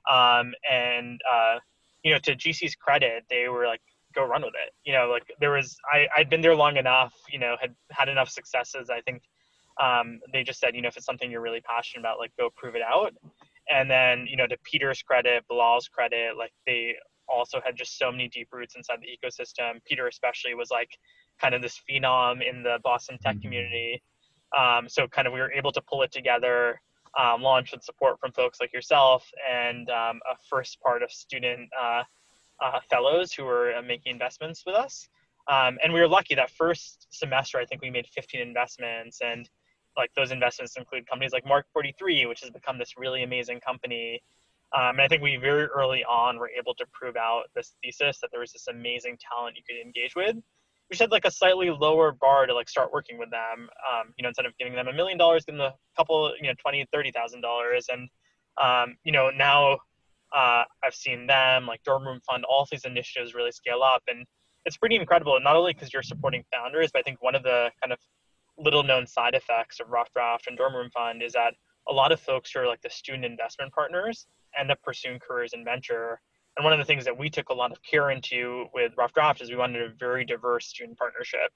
[0.10, 1.56] um, and uh,
[2.04, 3.82] you know, to GC's credit, they were like,
[4.14, 4.74] go run with it.
[4.86, 7.14] You know, like there was I I'd been there long enough.
[7.30, 8.90] You know, had had enough successes.
[8.90, 9.24] I think
[9.82, 12.50] um, they just said, you know, if it's something you're really passionate about, like go
[12.56, 13.14] prove it out.
[13.70, 16.96] And then, you know, to Peter's credit, Bilal's credit, like they
[17.28, 19.84] also had just so many deep roots inside the ecosystem.
[19.86, 20.90] Peter especially was like
[21.42, 23.42] kind of this phenom in the Boston tech mm-hmm.
[23.42, 24.02] community.
[24.58, 26.82] Um, so kind of we were able to pull it together,
[27.20, 31.70] um, launch with support from folks like yourself, and um, a first part of student
[31.80, 32.04] uh,
[32.62, 35.08] uh, fellows who were uh, making investments with us.
[35.50, 39.50] Um, and we were lucky that first semester, I think we made 15 investments and
[39.96, 44.22] like those investments include companies like Mark 43, which has become this really amazing company.
[44.76, 48.20] Um, and I think we very early on were able to prove out this thesis
[48.20, 50.36] that there was this amazing talent you could engage with.
[50.90, 53.70] We had like a slightly lower bar to like start working with them.
[53.92, 56.48] Um, you know, instead of giving them a million dollars, give them a couple, you
[56.48, 57.88] know, twenty, thirty thousand dollars.
[57.92, 58.10] And
[58.62, 59.80] um, you know, now
[60.34, 64.26] uh, I've seen them like Dorm Room Fund, all these initiatives really scale up, and
[64.66, 65.38] it's pretty incredible.
[65.42, 68.00] Not only because you're supporting founders, but I think one of the kind of
[68.58, 71.54] little known side effects of Rough Draft and Dorm Room Fund is that
[71.88, 75.54] a lot of folks who are like the student investment partners end up pursuing careers
[75.54, 76.20] in venture.
[76.58, 79.14] And one of the things that we took a lot of care into with Rough
[79.14, 81.52] Draft is we wanted a very diverse student partnership.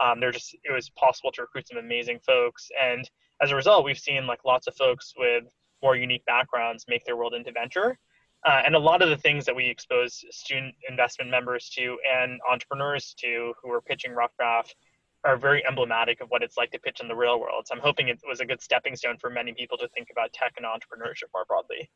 [0.00, 3.08] Um, there just it was possible to recruit some amazing folks, and
[3.42, 5.44] as a result, we've seen like lots of folks with
[5.82, 7.98] more unique backgrounds make their world into venture.
[8.44, 12.38] Uh, and a lot of the things that we expose student investment members to and
[12.48, 14.76] entrepreneurs to who are pitching Rough Draft
[15.24, 17.66] are very emblematic of what it's like to pitch in the real world.
[17.66, 20.32] So I'm hoping it was a good stepping stone for many people to think about
[20.32, 21.90] tech and entrepreneurship more broadly.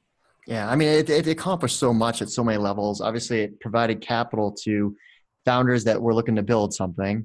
[0.51, 3.01] Yeah, I mean, it, it accomplished so much at so many levels.
[3.01, 4.97] Obviously, it provided capital to
[5.45, 7.25] founders that were looking to build something.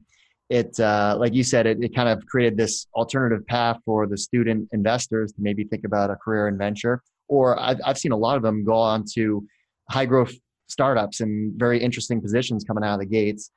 [0.51, 4.15] It, uh, like you said, it, it kind of created this alternative path for the
[4.15, 7.01] student investors to maybe think about a career in venture.
[7.27, 9.43] Or I've, I've seen a lot of them go on to
[9.89, 10.31] high growth
[10.67, 13.49] startups and very interesting positions coming out of the gates.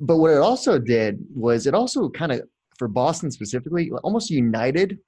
[0.00, 2.48] But what it also did was it also kind of,
[2.78, 4.98] for Boston specifically, almost united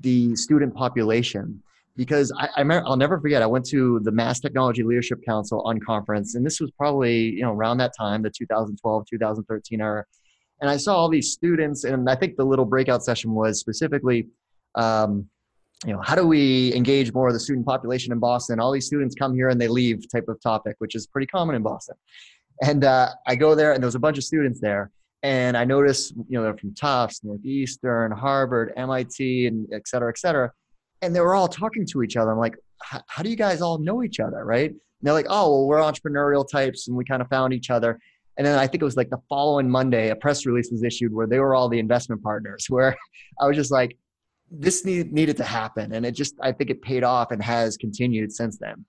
[0.00, 1.62] the student population.
[1.96, 5.62] Because I, I remember, I'll never forget, I went to the Mass Technology Leadership Council
[5.64, 10.04] unconference, and this was probably you know around that time, the 2012 2013 era.
[10.60, 14.28] And I saw all these students, and I think the little breakout session was specifically
[14.74, 15.28] um,
[15.86, 18.60] you know, how do we engage more of the student population in Boston?
[18.60, 21.56] All these students come here and they leave type of topic, which is pretty common
[21.56, 21.96] in Boston.
[22.62, 24.90] And uh, I go there and there was a bunch of students there.
[25.22, 30.18] And I noticed, you know, they're from Tufts, Northeastern, Harvard, MIT, and et cetera, et
[30.18, 30.52] cetera.
[31.02, 32.30] And they were all talking to each other.
[32.30, 34.70] I'm like, how do you guys all know each other, right?
[34.70, 37.98] And they're like, oh, well, we're entrepreneurial types and we kind of found each other.
[38.36, 41.12] And then I think it was like the following Monday, a press release was issued
[41.12, 42.96] where they were all the investment partners, where
[43.40, 43.96] I was just like,
[44.50, 45.92] this need, needed to happen.
[45.92, 48.84] And it just i think it paid off and has continued since then.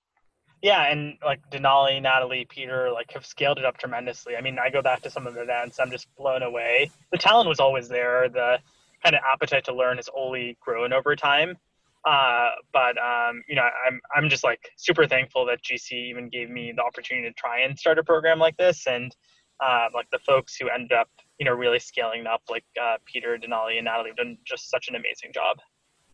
[0.62, 4.36] Yeah and like denali natalie peter like have scaled it up tremendously.
[4.36, 6.90] I mean i go back to some of the events i'm just blown away.
[7.12, 8.28] The talent was always there.
[8.28, 8.58] The
[9.04, 11.58] kind of appetite to learn has only grown over time
[12.06, 16.50] uh, but um, you know i'm i'm just like super thankful that gc even gave
[16.50, 19.16] me the opportunity to try and start a program like this and
[19.64, 21.08] uh, like the folks who ended up
[21.42, 24.90] you know, really scaling up like uh, Peter, Denali, and Natalie have done just such
[24.90, 25.58] an amazing job.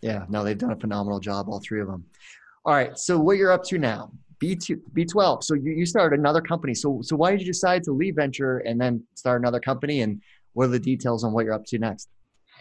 [0.02, 2.06] Yeah, no, they've done a phenomenal job, all three of them.
[2.64, 4.10] All right, so what you're up to now?
[4.42, 5.44] B2, B12.
[5.44, 6.74] So you, you started another company.
[6.74, 10.00] So so why did you decide to leave venture and then start another company?
[10.00, 10.22] And
[10.54, 12.08] what are the details on what you're up to next?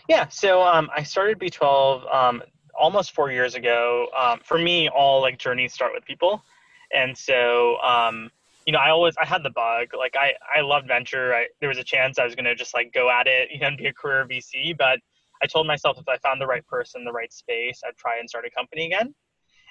[0.08, 2.42] Yeah, so um, I started B12 um,
[2.78, 4.08] almost four years ago.
[4.16, 6.42] Um, for me, all like journeys start with people,
[6.92, 8.30] and so um,
[8.66, 9.88] you know, I always I had the bug.
[9.96, 11.34] Like I I loved venture.
[11.34, 13.68] I, there was a chance I was gonna just like go at it, you know,
[13.68, 14.76] and be a career VC.
[14.76, 14.98] But
[15.42, 18.28] I told myself if I found the right person, the right space, I'd try and
[18.28, 19.14] start a company again.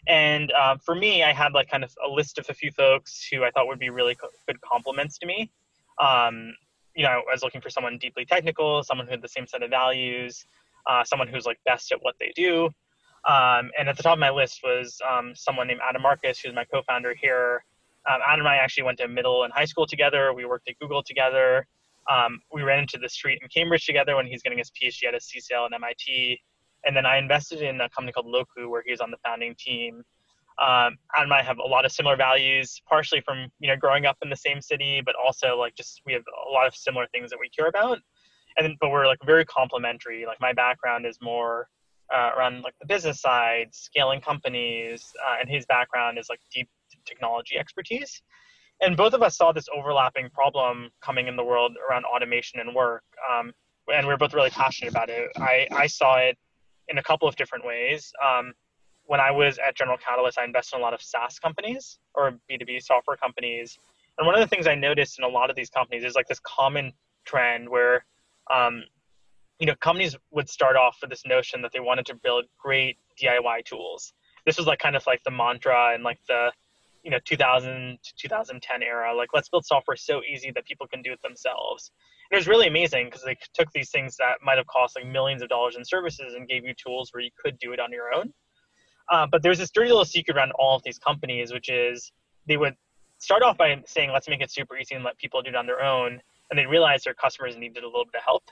[0.08, 3.28] And uh, for me, I had like kind of a list of a few folks
[3.32, 5.52] who I thought would be really co- good complements to me.
[6.00, 6.54] Um,
[6.96, 9.64] you know, I was looking for someone deeply technical, someone who had the same set
[9.64, 10.46] of values,
[10.88, 12.70] uh, someone who's like best at what they do.
[13.28, 16.54] Um, and at the top of my list was um, someone named Adam Marcus, who's
[16.54, 17.64] my co-founder here,
[18.08, 20.34] um, Adam and I actually went to middle and high school together.
[20.34, 21.66] We worked at Google together.
[22.10, 25.16] Um, we ran into the street in Cambridge together when he's getting his PhD at
[25.16, 26.40] CSAIL and MIT.
[26.86, 30.04] And then I invested in a company called Locu, where he's on the founding team.
[30.62, 34.06] Um, Adam and I have a lot of similar values, partially from you know growing
[34.06, 37.08] up in the same city, but also like just we have a lot of similar
[37.08, 37.98] things that we care about.
[38.58, 40.26] And but we're like very complementary.
[40.26, 41.68] Like my background is more
[42.14, 46.70] uh, around like the business side, scaling companies, uh, and his background is like deep
[47.06, 48.22] technology expertise.
[48.82, 52.76] And both of us saw this overlapping problem coming in the world around automation and
[52.76, 53.04] work.
[53.32, 53.54] Um,
[53.88, 55.30] and we are both really passionate about it.
[55.38, 56.38] I, I saw it
[56.90, 58.12] in a couple of different ways.
[58.24, 58.54] Um,
[59.06, 62.38] when I was at General Catalyst, I invested in a lot of SaaS companies or
[62.50, 63.78] B2B software companies.
[64.18, 66.28] And one of the things I noticed in a lot of these companies is like
[66.28, 66.92] this common
[67.26, 68.06] trend where,
[68.54, 68.84] um,
[69.60, 72.98] you know, companies would start off with this notion that they wanted to build great
[73.22, 74.14] DIY tools.
[74.46, 76.52] This was like kind of like the mantra and like the
[77.04, 79.16] you know 2000 to 2010 era.
[79.16, 81.92] Like let's build software so easy that people can do it themselves.
[82.30, 85.08] And it was really amazing because they took these things that might have cost like
[85.08, 87.92] millions of dollars in services and gave you tools where you could do it on
[87.92, 88.34] your own.
[89.12, 92.12] Uh, but there's this dirty little secret around all of these companies which is
[92.48, 92.74] they would
[93.20, 95.68] start off by saying let's make it super easy and let people do it on
[95.68, 98.44] their own and they realized their customers needed a little bit of help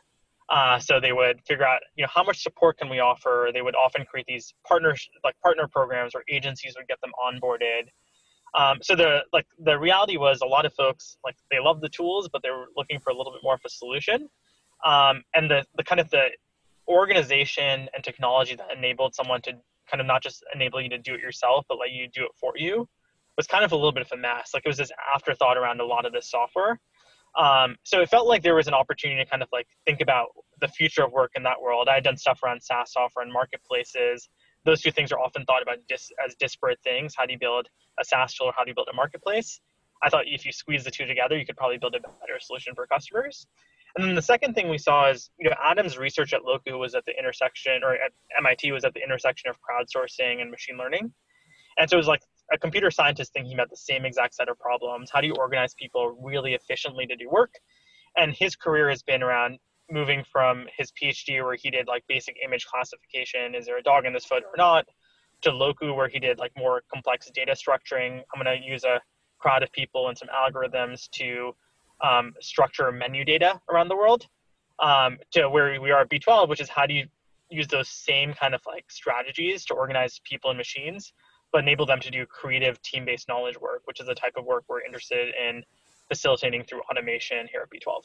[0.54, 3.50] uh, so they would figure out, you know, how much support can we offer?
[3.52, 7.88] They would often create these partners, like partner programs, where agencies would get them onboarded.
[8.54, 11.90] Um, so the like the reality was a lot of folks like they love the
[11.90, 14.30] tools, but they were looking for a little bit more of a solution.
[14.86, 16.28] Um, and the the kind of the
[16.88, 19.54] organization and technology that enabled someone to
[19.90, 22.32] kind of not just enable you to do it yourself, but let you do it
[22.40, 22.88] for you
[23.38, 24.52] was kind of a little bit of a mess.
[24.54, 26.80] Like it was this afterthought around a lot of this software.
[27.36, 30.28] Um, so it felt like there was an opportunity to kind of like think about
[30.64, 31.88] the future of work in that world.
[31.88, 34.30] I had done stuff around SaaS software and marketplaces
[34.66, 37.14] those two things are often thought about dis- as disparate things.
[37.18, 37.68] How do you build
[38.00, 39.60] a SaaS tool or how do you build a marketplace?
[40.02, 42.74] I thought if you squeeze the two together, you could probably build a better solution
[42.76, 43.48] for customers.
[43.96, 46.96] And then the second thing we saw is, you know, Adam's research at Locu was
[46.96, 51.14] at the intersection, or at MIT was at the intersection of crowdsourcing and machine learning.
[51.78, 52.22] And so it was like
[52.52, 55.12] a computer scientist thinking about the same exact set of problems.
[55.14, 57.54] How do you organize people really efficiently to do work?
[58.18, 59.60] And his career has been around
[59.94, 64.06] moving from his PhD where he did like basic image classification, is there a dog
[64.06, 64.86] in this photo or not,
[65.44, 68.22] to Locu where he did like more complex data structuring.
[68.34, 69.00] I'm going to use a
[69.38, 71.56] crowd of people and some algorithms to
[72.02, 74.28] um, structure menu data around the world.
[74.80, 77.06] Um, to where we are at B12, which is how do you
[77.50, 81.14] use those same kind of like strategies to organize people and machines,
[81.52, 84.64] but enable them to do creative team-based knowledge work, which is the type of work
[84.68, 85.64] we're interested in
[86.10, 88.02] facilitating through automation here at B12.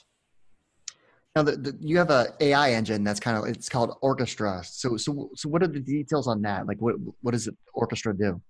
[1.38, 4.60] Now, the, the, you have a AI engine that's kind of it's called Orchestra.
[4.64, 6.66] So, so, so, what are the details on that?
[6.66, 8.42] Like, what what does Orchestra do?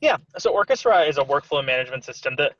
[0.00, 2.34] Yeah, so Orchestra is a workflow management system.
[2.38, 2.50] The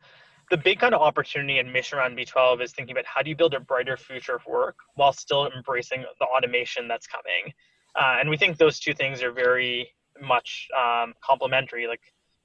[0.51, 3.37] the big kind of opportunity and mission around B12 is thinking about how do you
[3.37, 7.51] build a brighter future of work while still embracing the automation that's coming.
[7.99, 9.89] Uh, and we think those two things are very
[10.21, 11.87] much um, complementary.
[11.87, 12.03] Like,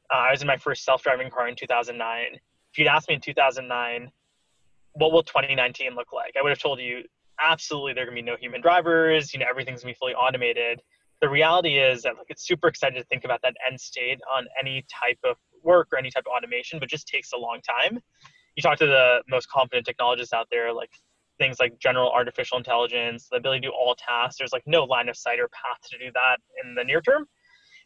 [0.09, 2.39] uh, I was in my first self-driving car in 2009.
[2.71, 4.09] If you'd asked me in 2009
[4.99, 6.33] what will 2019 look like?
[6.37, 7.03] I would have told you
[7.41, 9.33] absolutely there are gonna be no human drivers.
[9.33, 10.81] You know, everything's gonna be fully automated.
[11.21, 14.45] The reality is that like it's super excited to think about that end state on
[14.59, 17.99] any type of work or any type of automation, but just takes a long time.
[18.55, 20.91] You talk to the most competent technologists out there, like
[21.37, 24.37] things like general artificial intelligence, the ability to do all tasks.
[24.37, 27.25] There's like no line of sight or path to do that in the near term.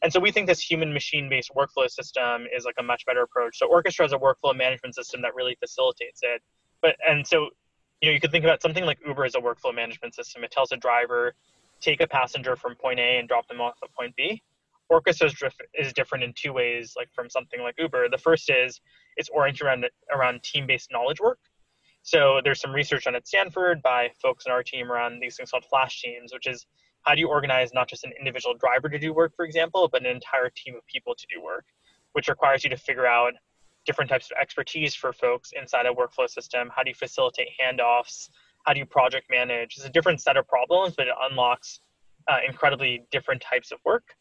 [0.02, 3.22] And so we think this human machine based workflow system is like a much better
[3.22, 3.60] approach.
[3.60, 6.42] So Orchestra is a workflow management system that really facilitates it
[6.84, 7.50] but and so
[8.02, 10.44] you know you could think about something like uber as a workflow management system.
[10.44, 11.34] It tells a driver
[11.82, 14.44] take a passenger from point a and drop them off at point b.
[14.90, 15.32] Orchestra
[15.74, 18.08] is different in two ways like from something like uber.
[18.10, 18.80] The first is
[19.18, 21.40] it's oriented around around team-based knowledge work.
[22.04, 25.50] So there's some research on at stanford by folks in our team around these things
[25.52, 26.68] called flash teams which is
[27.04, 30.02] how do you organize not just an individual driver to do work for example but
[30.02, 31.66] an entire team of people to do work
[32.12, 33.34] which requires you to figure out
[33.86, 36.70] different types of expertise for folks inside a workflow system?
[36.76, 38.30] How do you facilitate handoffs?
[38.66, 39.76] How do you project manage?
[39.78, 41.80] It's a different set of problems, but it unlocks
[42.30, 44.16] uh, incredibly different types of work.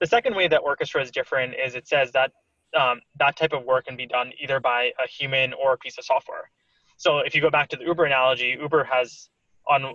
[0.00, 2.32] The second way that Orchestra is different is it says that
[2.78, 5.98] um, that type of work can be done either by a human or a piece
[5.98, 6.50] of software.
[6.96, 9.28] So if you go back to the Uber analogy, Uber has
[9.68, 9.94] on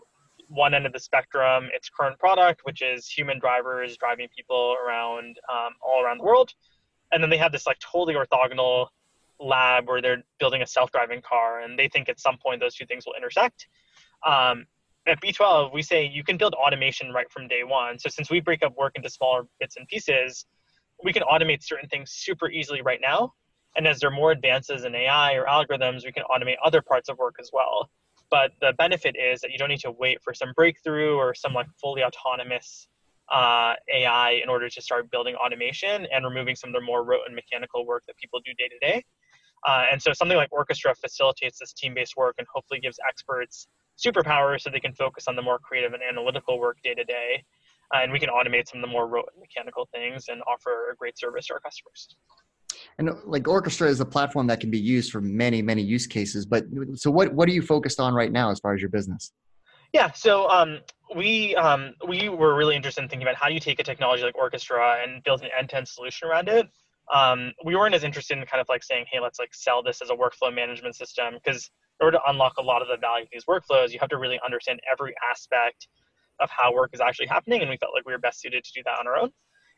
[0.50, 5.38] one end of the spectrum its current product, which is human drivers driving people around
[5.52, 6.54] um, all around the world,
[7.12, 8.88] and then they have this like totally orthogonal
[9.40, 12.86] lab where they're building a self-driving car and they think at some point those two
[12.86, 13.68] things will intersect.
[14.26, 14.66] Um,
[15.08, 18.00] at b12 we say you can build automation right from day one.
[18.00, 20.46] So since we break up work into smaller bits and pieces
[21.04, 23.34] we can automate certain things super easily right now.
[23.76, 27.10] And as there are more advances in ai or algorithms we can automate other parts
[27.10, 27.90] of work as well.
[28.30, 31.54] But the benefit is that you don't need to wait for some breakthrough or some
[31.54, 32.90] like fully autonomous
[33.32, 37.22] uh, AI in order to start building automation and removing some of the more rote
[37.26, 39.04] and mechanical work that people do day to day.
[39.68, 44.62] Uh, and so something like Orchestra facilitates this team-based work and hopefully gives experts superpowers
[44.62, 47.44] so they can focus on the more creative and analytical work day to day.
[47.94, 50.92] Uh, and we can automate some of the more rote and mechanical things and offer
[50.92, 52.16] a great service to our customers.
[53.00, 56.46] And like Orchestra is a platform that can be used for many, many use cases.
[56.46, 59.32] But so what, what are you focused on right now as far as your business?
[59.94, 60.80] Yeah, so um,
[61.16, 64.24] we um, we were really interested in thinking about how do you take a technology
[64.24, 66.68] like Orchestra and build an end-to-end solution around it.
[67.14, 70.02] Um, we weren't as interested in kind of like saying, hey, let's like sell this
[70.02, 71.70] as a workflow management system because
[72.00, 74.18] in order to unlock a lot of the value of these workflows, you have to
[74.18, 75.88] really understand every aspect
[76.40, 78.72] of how work is actually happening, and we felt like we were best suited to
[78.76, 79.32] do that on our own.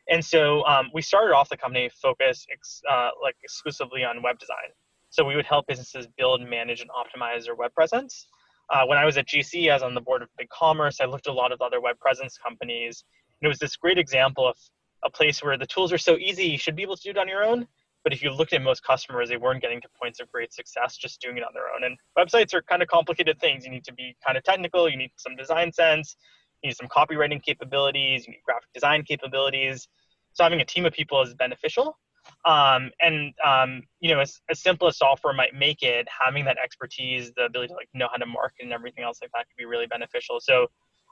[0.08, 4.38] And so um, we started off the company focused ex- uh, like exclusively on web
[4.38, 4.70] design.
[5.10, 8.26] So we would help businesses build, manage, and optimize their web presence.
[8.70, 11.00] Uh, when I was at GC, I was on the board of BigCommerce.
[11.00, 13.04] I looked at a lot of other web presence companies.
[13.40, 14.56] And it was this great example of
[15.04, 17.18] a place where the tools are so easy, you should be able to do it
[17.18, 17.66] on your own.
[18.04, 20.96] But if you looked at most customers, they weren't getting to points of great success
[20.96, 21.84] just doing it on their own.
[21.84, 23.64] And websites are kind of complicated things.
[23.64, 26.16] You need to be kind of technical, you need some design sense,
[26.62, 29.86] you need some copywriting capabilities, you need graphic design capabilities.
[30.32, 31.98] So having a team of people is beneficial.
[32.44, 36.56] Um, and um, you know, as, as simple as software might make it, having that
[36.62, 39.56] expertise, the ability to like know how to market and everything else like that could
[39.58, 40.40] be really beneficial.
[40.40, 40.66] So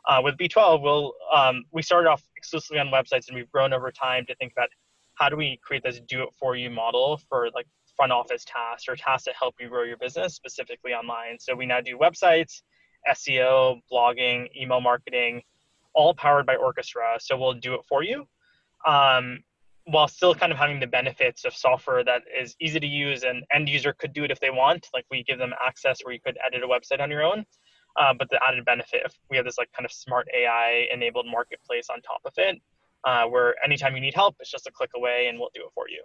[0.06, 3.90] uh, with B12, we'll um, we started off exclusively on websites, and we've grown over
[3.90, 4.68] time to think about
[5.14, 9.34] how do we create this do-it-for-you model for like front office tasks or tasks that
[9.38, 11.38] help you grow your business specifically online.
[11.40, 12.62] So we now do websites,
[13.10, 15.42] SEO, blogging, email marketing,
[15.94, 17.16] all powered by Orchestra.
[17.20, 18.26] So we'll do it for you.
[18.86, 19.40] Um,
[19.90, 23.42] while still kind of having the benefits of software that is easy to use and
[23.54, 26.20] end user could do it if they want like we give them access where you
[26.24, 27.44] could edit a website on your own
[27.98, 31.88] uh, but the added benefit we have this like kind of smart ai enabled marketplace
[31.90, 32.60] on top of it
[33.04, 35.70] uh, where anytime you need help it's just a click away and we'll do it
[35.74, 36.02] for you.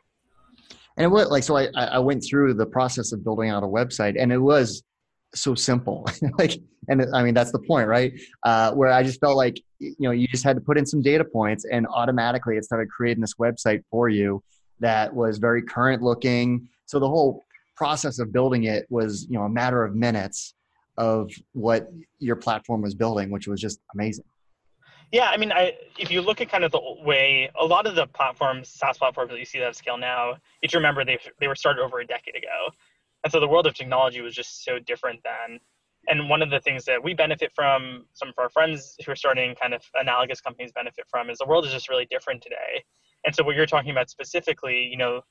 [0.98, 4.16] And what like so I, I went through the process of building out a website
[4.20, 4.84] and it was
[5.36, 6.08] so simple.
[6.38, 6.60] Like
[6.90, 8.14] and i mean that's the point right?
[8.44, 11.02] Uh, where i just felt like you know you just had to put in some
[11.02, 14.44] data points and automatically it started creating this website for you
[14.80, 16.68] that was very current looking.
[16.88, 20.56] So the whole process of building it was you know a matter of minutes
[20.98, 24.26] of what your platform was building which was just amazing.
[25.12, 27.94] Yeah, I mean, I if you look at kind of the way a lot of
[27.94, 31.20] the platforms, SaaS platforms that you see that have scale now, if you remember they
[31.40, 32.72] they were started over a decade ago,
[33.24, 35.60] and so the world of technology was just so different then.
[36.08, 39.16] And one of the things that we benefit from, some of our friends who are
[39.16, 42.84] starting kind of analogous companies benefit from, is the world is just really different today.
[43.26, 45.22] And so what you're talking about specifically, you know,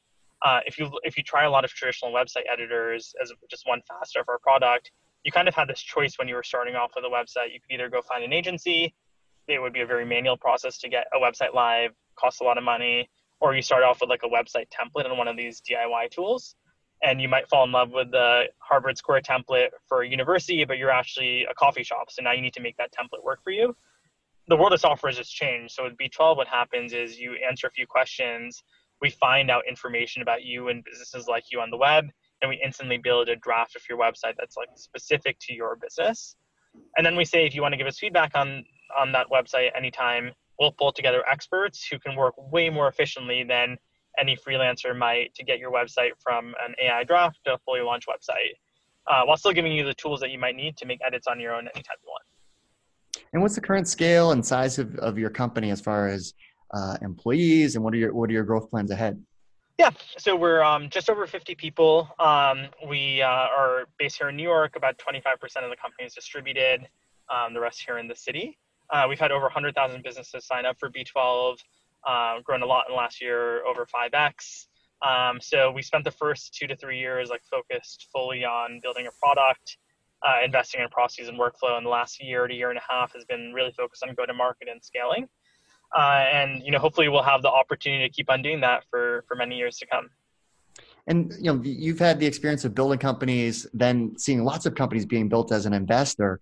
[0.41, 3.81] uh, if you if you try a lot of traditional website editors as just one
[3.87, 4.91] facet of our product,
[5.25, 7.53] you kind of had this choice when you were starting off with a website.
[7.53, 8.95] You could either go find an agency
[9.49, 12.59] it would be a very manual process to get a website live, costs a lot
[12.59, 13.09] of money,
[13.41, 16.55] or you start off with like a website template in one of these DIY tools.
[17.03, 20.79] And you might fall in love with the Harvard Square template for a university, but
[20.79, 22.11] you're actually a coffee shop.
[22.11, 23.77] So now you need to make that template work for you.
[24.49, 25.75] The world of software has just changed.
[25.75, 28.63] So with B12, what happens is you answer a few questions,
[29.01, 32.09] we find out information about you and businesses like you on the web,
[32.41, 36.37] and we instantly build a draft of your website that's like specific to your business.
[36.97, 38.65] And then we say if you want to give us feedback on
[38.97, 40.33] on that website anytime.
[40.59, 43.77] We'll pull together experts who can work way more efficiently than
[44.19, 48.09] any freelancer might to get your website from an AI draft to a fully launched
[48.09, 48.55] website,
[49.07, 51.41] uh, while still giving you the tools that you might need to make edits on
[51.41, 52.23] your own anytime you want.
[53.33, 56.35] And what's the current scale and size of, of your company as far as
[56.73, 59.23] uh, employees, and what are your what are your growth plans ahead?
[59.79, 62.09] Yeah, so we're um, just over 50 people.
[62.19, 64.77] Um, we uh, are based here in New York.
[64.77, 65.33] About 25%
[65.65, 66.87] of the company is distributed.
[67.31, 68.59] Um, the rest here in the city.
[68.91, 71.57] Uh, we've had over 100,000 businesses sign up for B12,
[72.07, 74.67] uh, grown a lot in the last year, over 5x.
[75.03, 79.07] Um, so we spent the first two to three years like focused fully on building
[79.07, 79.79] a product,
[80.27, 81.77] uh, investing in processes and workflow.
[81.77, 84.27] And the last year to year and a half has been really focused on go
[84.27, 85.29] to market and scaling.
[85.97, 89.25] Uh, and you know, hopefully, we'll have the opportunity to keep on doing that for
[89.29, 90.09] for many years to come.
[91.07, 95.05] And you know, you've had the experience of building companies, then seeing lots of companies
[95.05, 96.41] being built as an investor.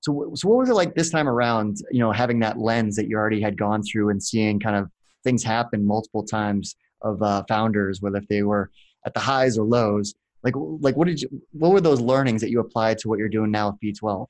[0.00, 1.78] So, so what was it like this time around?
[1.90, 4.90] You know, having that lens that you already had gone through and seeing kind of
[5.24, 8.70] things happen multiple times of uh, founders, whether if they were
[9.06, 10.14] at the highs or lows.
[10.42, 11.28] Like, like what did you?
[11.52, 14.26] What were those learnings that you applied to what you're doing now with B12?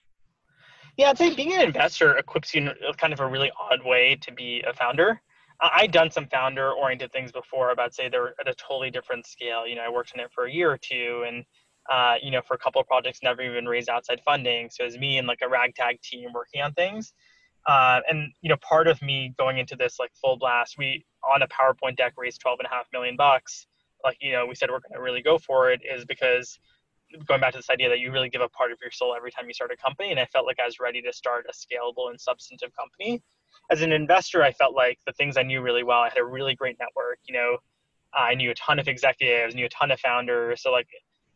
[0.96, 4.16] Yeah, I'd say being an investor equips you in kind of a really odd way
[4.22, 5.20] to be a founder.
[5.60, 9.26] I'd done some founder oriented things before, but I'd say they're at a totally different
[9.26, 9.66] scale.
[9.66, 11.44] You know, I worked in it for a year or two and
[11.90, 14.68] uh, you know, for a couple of projects, never even raised outside funding.
[14.70, 17.12] So it was me and like a ragtag team working on things.
[17.66, 21.42] Uh, and you know, part of me going into this like full blast, we on
[21.42, 23.66] a PowerPoint deck raised 12 and a half million bucks.
[24.04, 26.58] Like you know, we said we're going to really go for it is because
[27.26, 29.30] going back to this idea that you really give a part of your soul every
[29.30, 30.10] time you start a company.
[30.10, 33.22] And I felt like I was ready to start a scalable and substantive company.
[33.70, 36.00] As an investor, I felt like the things I knew really well.
[36.00, 37.18] I had a really great network.
[37.28, 37.56] You know,
[38.14, 40.62] I knew a ton of executives, knew a ton of founders.
[40.62, 40.88] So like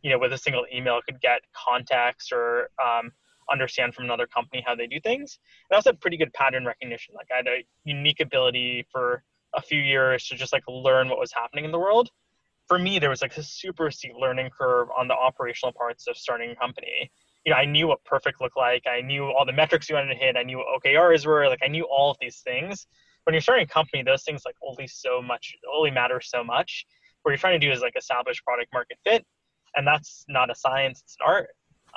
[0.02, 3.10] you know, with a single email could get contacts or um,
[3.50, 5.38] understand from another company how they do things.
[5.68, 7.14] And I also had pretty good pattern recognition.
[7.14, 9.22] Like I had a unique ability for
[9.54, 12.10] a few years to just like learn what was happening in the world.
[12.66, 16.16] For me, there was like a super steep learning curve on the operational parts of
[16.16, 17.10] starting a company.
[17.44, 18.84] You know, I knew what perfect looked like.
[18.86, 20.36] I knew all the metrics you wanted to hit.
[20.36, 21.46] I knew what OKRs were.
[21.48, 22.86] Like I knew all of these things.
[23.24, 26.86] When you're starting a company, those things like only so much, only matter so much.
[27.22, 29.24] What you're trying to do is like establish product market fit
[29.76, 31.48] and that's not a science; it's an art.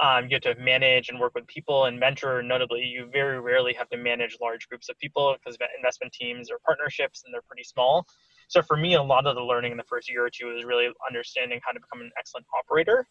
[0.01, 2.43] Um, you have to manage and work with people and mentor.
[2.43, 6.59] Notably, you very rarely have to manage large groups of people because investment teams are
[6.65, 8.05] partnerships and they're pretty small.
[8.47, 10.63] So for me, a lot of the learning in the first year or two is
[10.63, 13.07] really understanding how to become an excellent operator.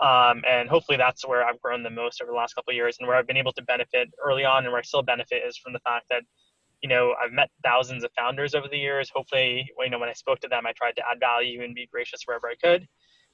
[0.00, 2.98] Um, and hopefully that's where I've grown the most over the last couple of years
[2.98, 5.56] and where I've been able to benefit early on and where I still benefit is
[5.56, 6.22] from the fact that,
[6.82, 9.10] you know, I've met thousands of founders over the years.
[9.12, 11.88] Hopefully, you know, when I spoke to them, I tried to add value and be
[11.90, 12.86] gracious wherever I could.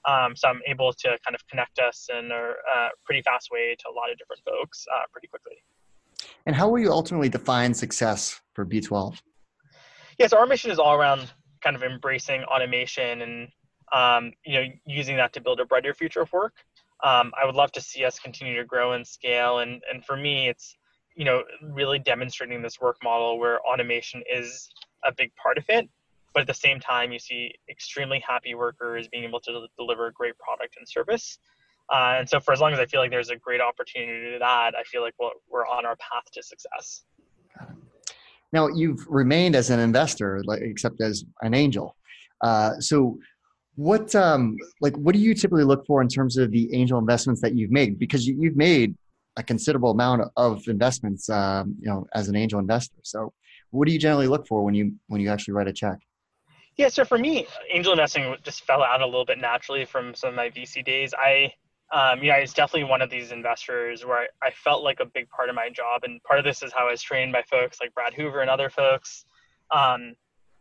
[0.07, 3.75] Um, so I'm able to kind of connect us in a uh, pretty fast way
[3.79, 5.57] to a lot of different folks uh, pretty quickly.
[6.47, 9.19] And how will you ultimately define success for B12?
[10.19, 11.33] Yeah, so our mission is all around
[11.63, 13.49] kind of embracing automation and
[13.93, 16.55] um, you know using that to build a brighter future of work.
[17.03, 20.17] Um, I would love to see us continue to grow and scale, and and for
[20.17, 20.77] me, it's
[21.17, 24.69] you know really demonstrating this work model where automation is
[25.05, 25.89] a big part of it
[26.35, 30.13] but at the same time you see extremely happy workers being able to deliver a
[30.13, 31.39] great product and service.
[31.93, 34.39] Uh, and so for as long as i feel like there's a great opportunity to
[34.39, 35.13] that i feel like
[35.51, 37.05] we're on our path to success.
[38.55, 41.97] Now you've remained as an investor like except as an angel.
[42.41, 43.19] Uh, so
[43.77, 47.41] what um, like what do you typically look for in terms of the angel investments
[47.41, 47.99] that you've made?
[47.99, 48.95] Because you, have made
[49.37, 52.97] a considerable amount of investments um, you know as an angel investor.
[53.03, 53.33] So
[53.71, 55.99] what do you generally look for when you when you actually write a check
[56.77, 60.31] yeah, so for me, angel investing just fell out a little bit naturally from some
[60.31, 61.15] of my VC days.
[61.17, 61.53] I
[61.93, 65.29] um, yeah, it's definitely one of these investors where I, I, felt like a big
[65.29, 67.79] part of my job, and part of this is how I was trained by folks
[67.81, 69.27] like Brad Hoover and other folks,
[69.71, 70.15] um,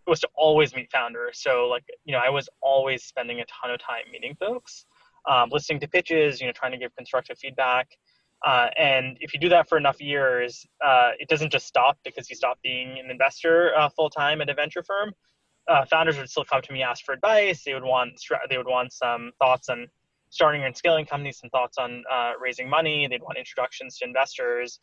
[0.05, 1.39] was to always meet founders.
[1.41, 4.85] So like, you know, I was always spending a ton of time meeting folks,
[5.27, 7.87] um, listening to pitches, you know, trying to give constructive feedback.
[8.45, 12.29] Uh, and if you do that for enough years, uh, it doesn't just stop because
[12.29, 15.13] you stop being an investor uh, full time at a venture firm.
[15.67, 17.63] Uh, founders would still come to me, ask for advice.
[17.63, 19.87] They would want they would want some thoughts on
[20.29, 23.07] starting and scaling companies, some thoughts on uh, raising money.
[23.07, 24.79] They'd want introductions to investors.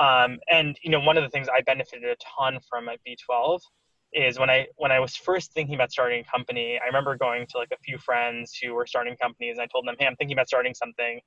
[0.00, 3.60] Um, and you know, one of the things I benefited a ton from at B12
[4.14, 6.78] is when I when I was first thinking about starting a company.
[6.82, 9.86] I remember going to like a few friends who were starting companies, and I told
[9.86, 11.20] them, "Hey, I'm thinking about starting something."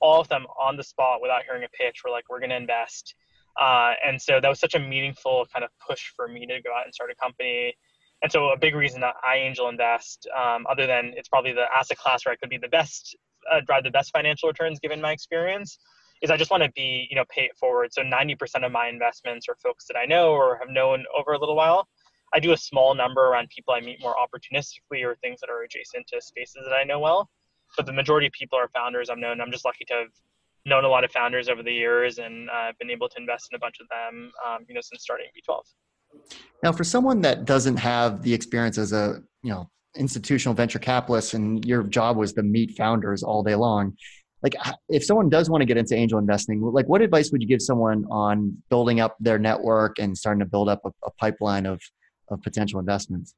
[0.00, 2.56] all of them on the spot without hearing a pitch were like, we're going to
[2.56, 3.14] invest.
[3.60, 6.70] Uh, and so that was such a meaningful kind of push for me to go
[6.76, 7.74] out and start a company.
[8.22, 11.66] And so a big reason that I angel invest, um, other than it's probably the
[11.74, 13.16] asset class where I could be the best,
[13.50, 15.78] uh, drive the best financial returns given my experience,
[16.20, 17.92] is I just want to be, you know, pay it forward.
[17.92, 21.38] So 90% of my investments are folks that I know or have known over a
[21.38, 21.88] little while.
[22.34, 25.62] I do a small number around people I meet more opportunistically or things that are
[25.62, 27.28] adjacent to spaces that I know well
[27.76, 29.40] but the majority of people are founders I've known.
[29.40, 30.08] I'm just lucky to have
[30.66, 33.56] known a lot of founders over the years and uh, been able to invest in
[33.56, 35.62] a bunch of them, um, you know, since starting B12.
[36.62, 41.34] Now, for someone that doesn't have the experience as a, you know, institutional venture capitalist
[41.34, 43.96] and your job was to meet founders all day long,
[44.42, 44.54] like
[44.88, 47.62] if someone does want to get into angel investing, like what advice would you give
[47.62, 51.80] someone on building up their network and starting to build up a, a pipeline of,
[52.28, 53.34] of potential investments?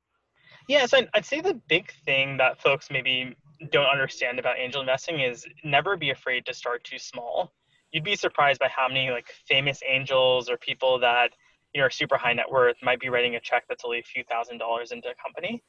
[0.68, 3.34] Yeah, so I'd say the big thing that folks maybe
[3.70, 7.52] don't understand about angel investing is never be afraid to start too small.
[7.92, 11.32] You'd be surprised by how many like famous angels or people that
[11.74, 14.02] you know are super high net worth might be writing a check that's only a
[14.02, 15.62] few thousand dollars into a company.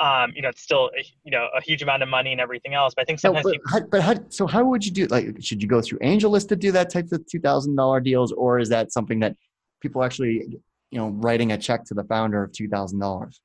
[0.00, 2.74] Um, you know, it's still a, you know a huge amount of money and everything
[2.74, 2.94] else.
[2.94, 3.44] But I think sometimes.
[3.44, 5.06] No, but, people, how, but how, so how would you do?
[5.06, 8.32] Like, should you go through AngelList to do that type of two thousand dollar deals,
[8.32, 9.34] or is that something that
[9.80, 13.40] people actually, you know, writing a check to the founder of two thousand dollars?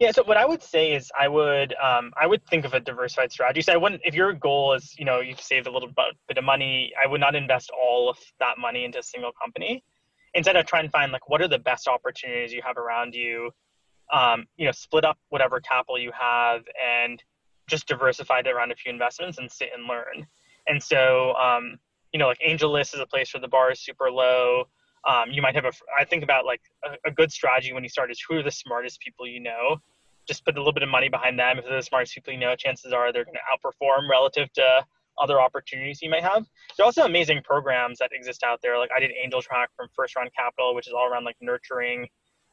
[0.00, 2.80] Yeah, so what I would say is I would um, I would think of a
[2.80, 3.62] diversified strategy.
[3.62, 5.90] So I wouldn't if your goal is you know you've saved a little
[6.26, 9.84] bit of money, I would not invest all of that money into a single company.
[10.34, 13.50] Instead, of try and find like what are the best opportunities you have around you.
[14.12, 17.22] Um, you know, split up whatever capital you have and
[17.66, 20.26] just diversify it around a few investments and sit and learn.
[20.66, 21.78] And so um,
[22.12, 24.64] you know, like AngelList is a place where the bar is super low.
[25.08, 27.88] Um, you might have a i think about like a, a, good strategy when you
[27.88, 29.80] start is who are the smartest people you know
[30.26, 31.58] just put a little bit of money behind them.
[31.58, 34.86] If they're the smartest people you know, chances are they're going to outperform relative to
[35.20, 36.46] other opportunities you might have.
[36.76, 38.78] There are also amazing programs that exist out there.
[38.78, 42.08] Like I did Angel Track from First Round Capital, which is all around like nurturing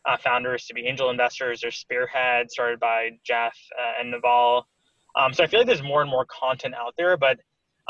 [0.06, 1.62] uh, founders to be angel investors.
[1.62, 4.68] There's Spearhead, started by Jeff uh, and Naval.
[5.16, 7.18] Um, so I feel like there's more and more content out there.
[7.18, 7.40] But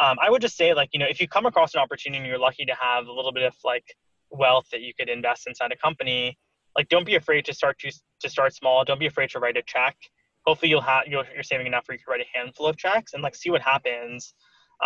[0.01, 2.27] um, I would just say, like, you know, if you come across an opportunity and
[2.27, 3.83] you're lucky to have a little bit of like
[4.31, 6.37] wealth that you could invest inside a company,
[6.75, 7.91] like don't be afraid to start to,
[8.21, 9.95] to start small don't be afraid to write a check
[10.45, 13.21] hopefully you'll have you're, saving enough where you can write a handful of checks and
[13.23, 14.33] like see what happens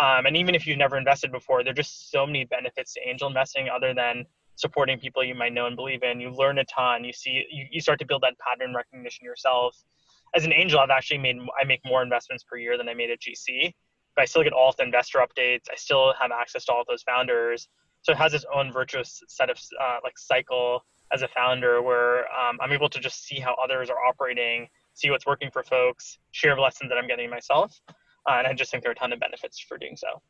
[0.00, 3.00] um, and even if you've never invested before there are just so many benefits to
[3.08, 4.24] angel investing other than
[4.56, 6.20] supporting people you might know and believe in.
[6.20, 7.04] You learn a ton.
[7.04, 9.76] You see you, you start to build that pattern recognition yourself.
[10.34, 13.10] As an angel i've actually made i make more investments per year than i made
[13.10, 13.72] at gc
[14.16, 15.64] but i still get all of the investor updates.
[15.70, 17.68] I still have access to all of those founders.
[18.02, 22.20] So it has its own virtuous set of uh, like cycle as a founder where
[22.32, 26.18] um, I'm able to just see how others are operating, see what's working for folks,
[26.32, 27.80] share lessons that I'm getting myself.
[28.28, 30.22] Uh, and I just think there are a ton of benefits for doing so.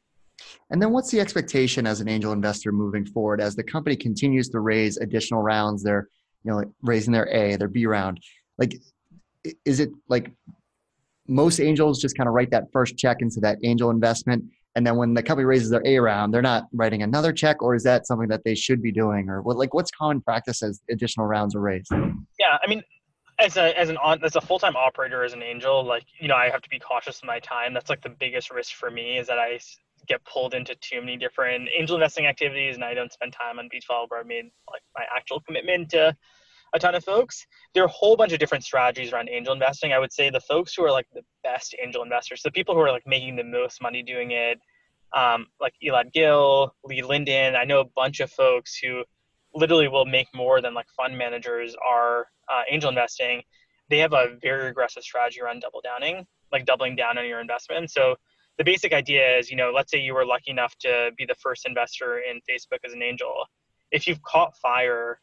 [0.70, 4.48] And then what's the expectation as an angel investor moving forward as the company continues
[4.50, 5.82] to raise additional rounds?
[5.82, 6.08] They're,
[6.42, 8.20] you know, raising their A, their B round.
[8.58, 8.76] Like,
[9.64, 10.32] is it like
[11.28, 14.44] most angels just kind of write that first check into that angel investment
[14.76, 17.74] and then when the company raises their A round, they're not writing another check, or
[17.74, 19.56] is that something that they should be doing, or what?
[19.56, 21.92] Like, what's common practice as additional rounds are raised?
[21.92, 22.82] Yeah, I mean,
[23.38, 26.36] as a as an as a full time operator as an angel, like you know,
[26.36, 27.74] I have to be cautious of my time.
[27.74, 29.58] That's like the biggest risk for me is that I
[30.06, 33.68] get pulled into too many different angel investing activities, and I don't spend time on
[33.68, 36.16] B12 where I made like my actual commitment to
[36.74, 37.46] a ton of folks.
[37.72, 39.92] There are a whole bunch of different strategies around angel investing.
[39.92, 42.80] I would say the folks who are like the best angel investors, the people who
[42.80, 44.58] are like making the most money doing it,
[45.12, 47.54] um, like Elad Gil, Lee Linden.
[47.54, 49.04] I know a bunch of folks who
[49.54, 53.42] literally will make more than like fund managers are uh, angel investing.
[53.90, 57.90] They have a very aggressive strategy around double downing, like doubling down on your investment.
[57.90, 58.16] So
[58.58, 61.34] the basic idea is, you know, let's say you were lucky enough to be the
[61.34, 63.44] first investor in Facebook as an angel.
[63.90, 65.18] If you've caught fire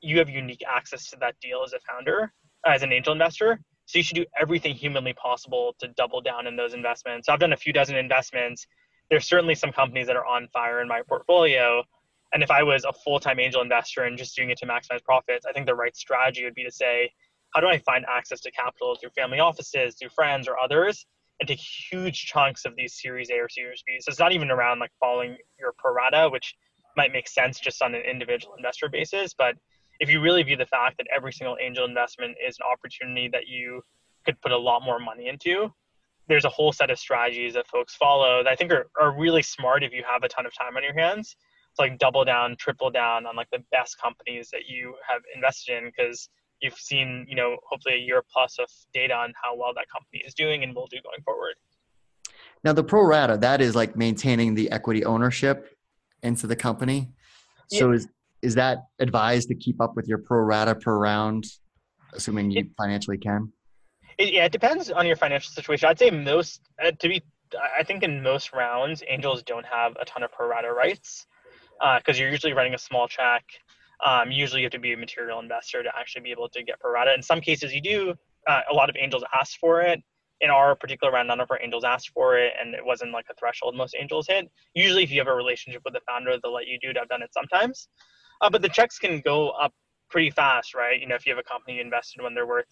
[0.00, 2.32] you have unique access to that deal as a founder,
[2.66, 3.60] as an angel investor.
[3.86, 7.26] So you should do everything humanly possible to double down in those investments.
[7.26, 8.66] So I've done a few dozen investments.
[9.08, 11.84] there's certainly some companies that are on fire in my portfolio.
[12.32, 15.02] And if I was a full time angel investor and just doing it to maximize
[15.04, 17.10] profits, I think the right strategy would be to say,
[17.54, 21.06] how do I find access to capital through family offices, through friends or others,
[21.40, 23.96] and take huge chunks of these Series A or Series B?
[24.00, 26.54] So it's not even around like following your pro rata, which
[26.96, 29.34] might make sense just on an individual investor basis.
[29.36, 29.54] But
[30.00, 33.46] if you really view the fact that every single angel investment is an opportunity that
[33.46, 33.82] you
[34.24, 35.72] could put a lot more money into,
[36.28, 39.42] there's a whole set of strategies that folks follow that I think are, are really
[39.42, 41.36] smart if you have a ton of time on your hands.
[41.76, 45.76] To like double down, triple down on like the best companies that you have invested
[45.76, 46.28] in because
[46.60, 50.22] you've seen, you know, hopefully a year plus of data on how well that company
[50.26, 51.54] is doing and will do going forward.
[52.64, 55.76] Now the pro rata, that is like maintaining the equity ownership
[56.22, 57.10] into the company.
[57.68, 57.96] So yeah.
[57.96, 58.08] is
[58.42, 61.46] is that advised to keep up with your pro rata per round,
[62.12, 63.52] assuming you it, financially can?
[64.18, 65.88] It, yeah, it depends on your financial situation.
[65.88, 67.22] I'd say most, uh, to be,
[67.76, 71.26] I think in most rounds, angels don't have a ton of pro rata rights
[71.80, 73.44] because uh, you're usually running a small check.
[74.04, 76.78] Um, usually, you have to be a material investor to actually be able to get
[76.80, 77.14] pro rata.
[77.14, 78.14] In some cases, you do.
[78.46, 80.00] Uh, a lot of angels ask for it.
[80.42, 83.26] In our particular round, none of our angels asked for it, and it wasn't like
[83.30, 84.50] a threshold most angels hit.
[84.74, 86.98] Usually, if you have a relationship with the founder, they'll let you do it.
[86.98, 87.88] I've done it sometimes,
[88.42, 89.72] uh, but the checks can go up
[90.10, 91.00] pretty fast, right?
[91.00, 92.68] You know, if you have a company you invested when they're worth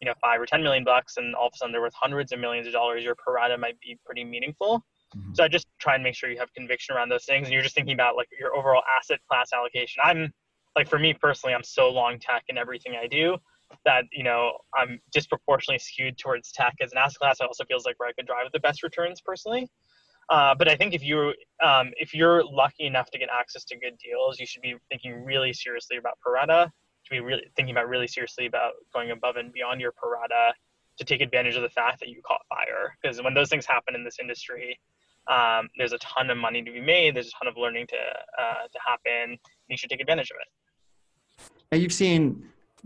[0.00, 2.32] you know five or ten million bucks and all of a sudden they're worth hundreds
[2.32, 4.84] of millions of dollars your pro rata might be pretty meaningful
[5.16, 5.34] mm-hmm.
[5.34, 7.62] so i just try and make sure you have conviction around those things and you're
[7.62, 10.32] just thinking about like your overall asset class allocation i'm
[10.76, 13.36] like for me personally i'm so long tech in everything i do
[13.84, 17.84] that you know i'm disproportionately skewed towards tech as an asset class it also feels
[17.84, 19.68] like where i could drive the best returns personally
[20.30, 23.76] uh, but I think if you um, if you're lucky enough to get access to
[23.76, 26.70] good deals, you should be thinking really seriously about pro rata
[27.04, 30.10] to be really thinking about really seriously about going above and beyond your pro
[30.98, 32.96] to take advantage of the fact that you caught fire.
[33.02, 34.78] Because when those things happen in this industry,
[35.28, 37.16] um, there's a ton of money to be made.
[37.16, 39.38] There's a ton of learning to uh, to happen.
[39.68, 41.50] you should take advantage of it.
[41.72, 42.44] Now you've seen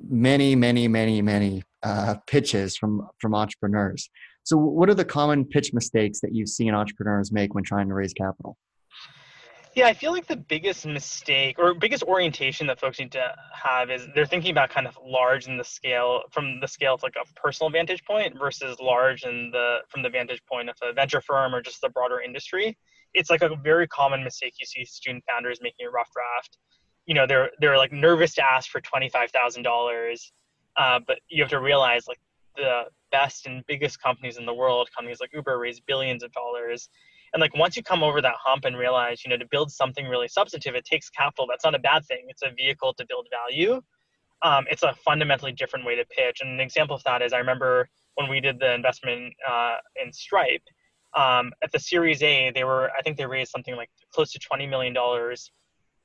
[0.08, 4.10] many, many, many, many uh, pitches from from entrepreneurs.
[4.42, 7.94] So, what are the common pitch mistakes that you've seen entrepreneurs make when trying to
[7.94, 8.56] raise capital?
[9.74, 13.90] Yeah, I feel like the biggest mistake or biggest orientation that folks need to have
[13.90, 17.16] is they're thinking about kind of large in the scale from the scale of like
[17.16, 21.20] a personal vantage point versus large in the from the vantage point of a venture
[21.20, 22.78] firm or just the broader industry.
[23.14, 26.56] It's like a very common mistake you see student founders making a rough draft.
[27.06, 30.32] You know, they're they're like nervous to ask for twenty five thousand uh, dollars,
[30.76, 32.20] but you have to realize like
[32.54, 36.88] the best and biggest companies in the world, companies like Uber, raise billions of dollars
[37.34, 40.06] and like once you come over that hump and realize you know to build something
[40.06, 41.46] really substantive it takes capital.
[41.48, 42.24] That's not a bad thing.
[42.28, 43.82] It's a vehicle to build value.
[44.42, 46.40] Um, it's a fundamentally different way to pitch.
[46.40, 50.12] And an example of that is i remember when we did the investment uh, in
[50.12, 50.62] stripe
[51.14, 54.38] um, at the series a they were i think they raised something like close to
[54.38, 55.50] 20 million dollars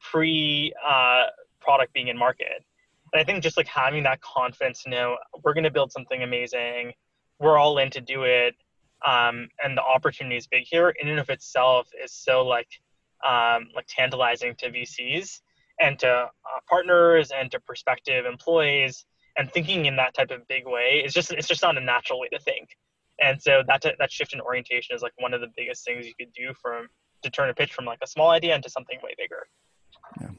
[0.02, 1.24] pre uh,
[1.62, 2.66] product being in market.
[3.14, 6.24] And i think just like having that confidence to know we're going to build something
[6.24, 6.94] amazing
[7.40, 8.56] we're all in to do it
[9.06, 12.68] um, and the opportunity is big here in and of itself is so like
[13.28, 15.41] um, like tantalizing to VCs
[15.80, 19.06] and to uh, partners and to prospective employees
[19.38, 22.20] and thinking in that type of big way is just it's just not a natural
[22.20, 22.70] way to think.
[23.22, 26.14] And so that that shift in orientation is like one of the biggest things you
[26.20, 26.88] could do from
[27.24, 29.47] to turn a pitch from like a small idea into something way bigger.
[30.22, 30.30] Yeah.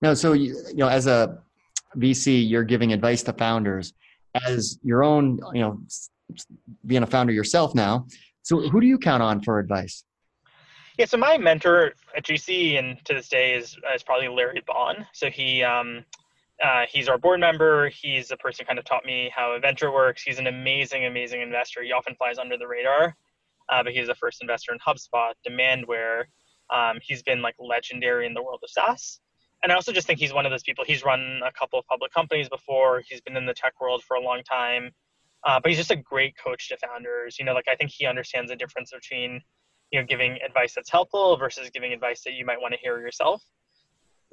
[0.00, 1.38] No so you, you know as a
[1.96, 3.94] vc you're giving advice to founders.
[4.46, 5.80] As your own you know
[6.86, 8.06] being a founder yourself now.
[8.42, 10.04] So who do you count on for advice?
[10.98, 15.06] Yeah, so my mentor at GC and to this day is, is probably Larry Bohn.
[15.12, 16.04] So he um,
[16.62, 17.88] uh, he's our board member.
[17.88, 20.22] He's the person kind of taught me how venture works.
[20.22, 21.82] He's an amazing, amazing investor.
[21.82, 23.16] He often flies under the radar,
[23.70, 26.24] uh, but he's the first investor in HubSpot, Demandware.
[26.70, 29.20] Um, he's been like legendary in the world of SaaS.
[29.62, 30.84] And I also just think he's one of those people.
[30.84, 33.02] He's run a couple of public companies before.
[33.08, 34.90] He's been in the tech world for a long time.
[35.44, 37.36] Uh, but he's just a great coach to founders.
[37.38, 39.40] You know, like I think he understands the difference between,
[39.90, 43.00] you know, giving advice that's helpful versus giving advice that you might want to hear
[43.00, 43.42] yourself.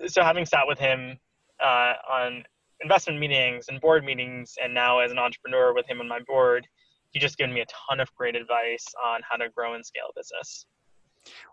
[0.07, 1.17] So having sat with him
[1.63, 2.43] uh, on
[2.81, 6.65] investment meetings and board meetings, and now as an entrepreneur with him on my board,
[7.11, 10.05] he just given me a ton of great advice on how to grow and scale
[10.09, 10.65] a business.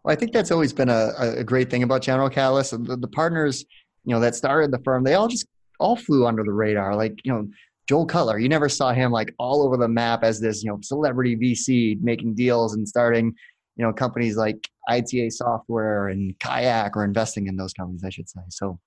[0.04, 2.70] Well, I think that's always been a, a great thing about General Catalyst.
[2.70, 3.64] The, the partners,
[4.04, 5.46] you know, that started the firm, they all just
[5.80, 6.94] all flew under the radar.
[6.94, 7.48] Like, you know,
[7.88, 10.78] Joel Cutler, you never saw him like all over the map as this, you know,
[10.82, 13.34] celebrity VC making deals and starting,
[13.76, 18.28] you know, companies like ITA Software and Kayak or investing in those companies, I should
[18.28, 18.40] say.
[18.48, 18.80] So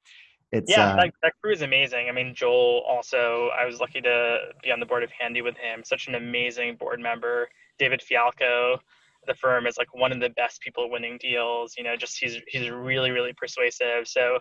[0.52, 2.10] it's yeah, uh, that, that crew is amazing.
[2.10, 5.56] I mean, Joel also, I was lucky to be on the board of Handy with
[5.58, 5.84] him.
[5.84, 7.48] Such an amazing board member.
[7.78, 8.80] David Fialkow,
[9.28, 11.76] the firm is like one of the best people winning deals.
[11.78, 14.08] You know, just he's he's really really persuasive.
[14.08, 14.40] So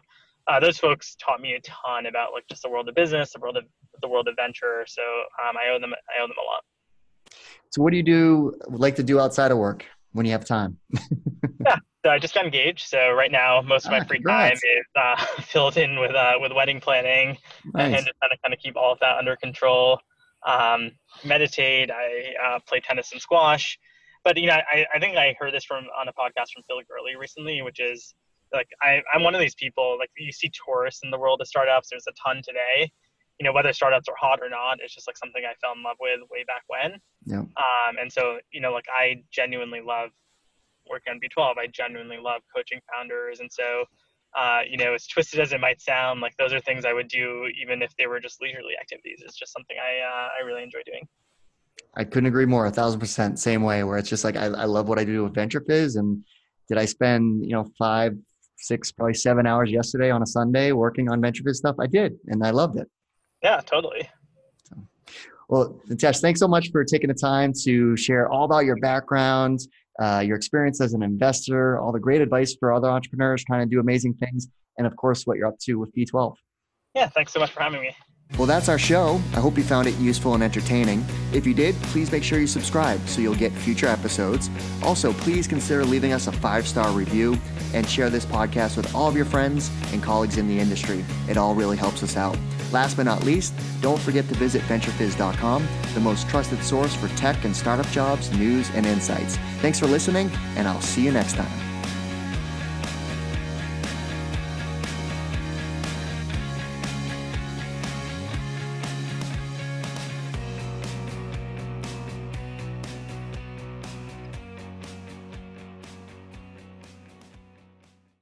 [0.49, 3.41] uh, those folks taught me a ton about like just the world of business, the
[3.41, 3.65] world of
[4.01, 4.84] the world of venture.
[4.86, 6.62] So um, I owe them I owe them a lot.
[7.70, 10.78] So what do you do like to do outside of work when you have time?
[11.64, 12.88] yeah, so I just got engaged.
[12.88, 14.61] So right now, most of my ah, free congrats.
[14.61, 17.36] time is uh, filled in with uh, with wedding planning
[17.74, 17.96] nice.
[17.96, 20.01] and just kind of kind of keep all of that under control.
[20.46, 20.92] Um,
[21.24, 21.90] meditate.
[21.90, 23.78] I uh, play tennis and squash.
[24.24, 26.80] But you know, I, I think I heard this from on a podcast from Bill
[26.88, 28.14] Gurley recently, which is
[28.53, 29.96] like I, I'm one of these people.
[29.99, 31.88] Like you see tourists in the world of startups.
[31.90, 32.90] There's a ton today.
[33.41, 35.82] You know, whether startups are hot or not, it's just like something I fell in
[35.82, 36.99] love with way back when.
[37.24, 37.41] Yeah.
[37.41, 40.11] Um, and so you know, like I genuinely love
[40.91, 41.59] working on B12.
[41.59, 43.84] I genuinely love coaching founders, and so
[44.36, 47.09] uh, you know, as twisted as it might sound, like those are things I would
[47.09, 49.20] do even if they were just leisurely activities.
[49.24, 51.07] It's just something I uh, I really enjoy doing.
[51.95, 52.66] I couldn't agree more.
[52.66, 53.82] A thousand percent, same way.
[53.84, 56.22] Where it's just like I, I love what I do with VentureFizz, and
[56.68, 58.16] did I spend you know five,
[58.59, 61.76] six, probably seven hours yesterday on a Sunday working on VentureFizz stuff?
[61.80, 62.89] I did, and I loved it.
[63.43, 64.09] Yeah, totally.
[65.49, 69.61] Well, Nitesh, thanks so much for taking the time to share all about your background,
[69.99, 73.74] uh, your experience as an investor, all the great advice for other entrepreneurs trying to
[73.74, 76.34] do amazing things, and of course, what you're up to with B12.
[76.95, 77.95] Yeah, thanks so much for having me.
[78.36, 79.20] Well, that's our show.
[79.32, 81.05] I hope you found it useful and entertaining.
[81.32, 84.51] If you did, please make sure you subscribe so you'll get future episodes.
[84.82, 87.39] Also, please consider leaving us a five star review
[87.72, 91.05] and share this podcast with all of your friends and colleagues in the industry.
[91.28, 92.36] It all really helps us out.
[92.71, 97.45] Last but not least, don't forget to visit VentureFizz.com, the most trusted source for tech
[97.45, 99.37] and startup jobs, news, and insights.
[99.61, 101.68] Thanks for listening, and I'll see you next time.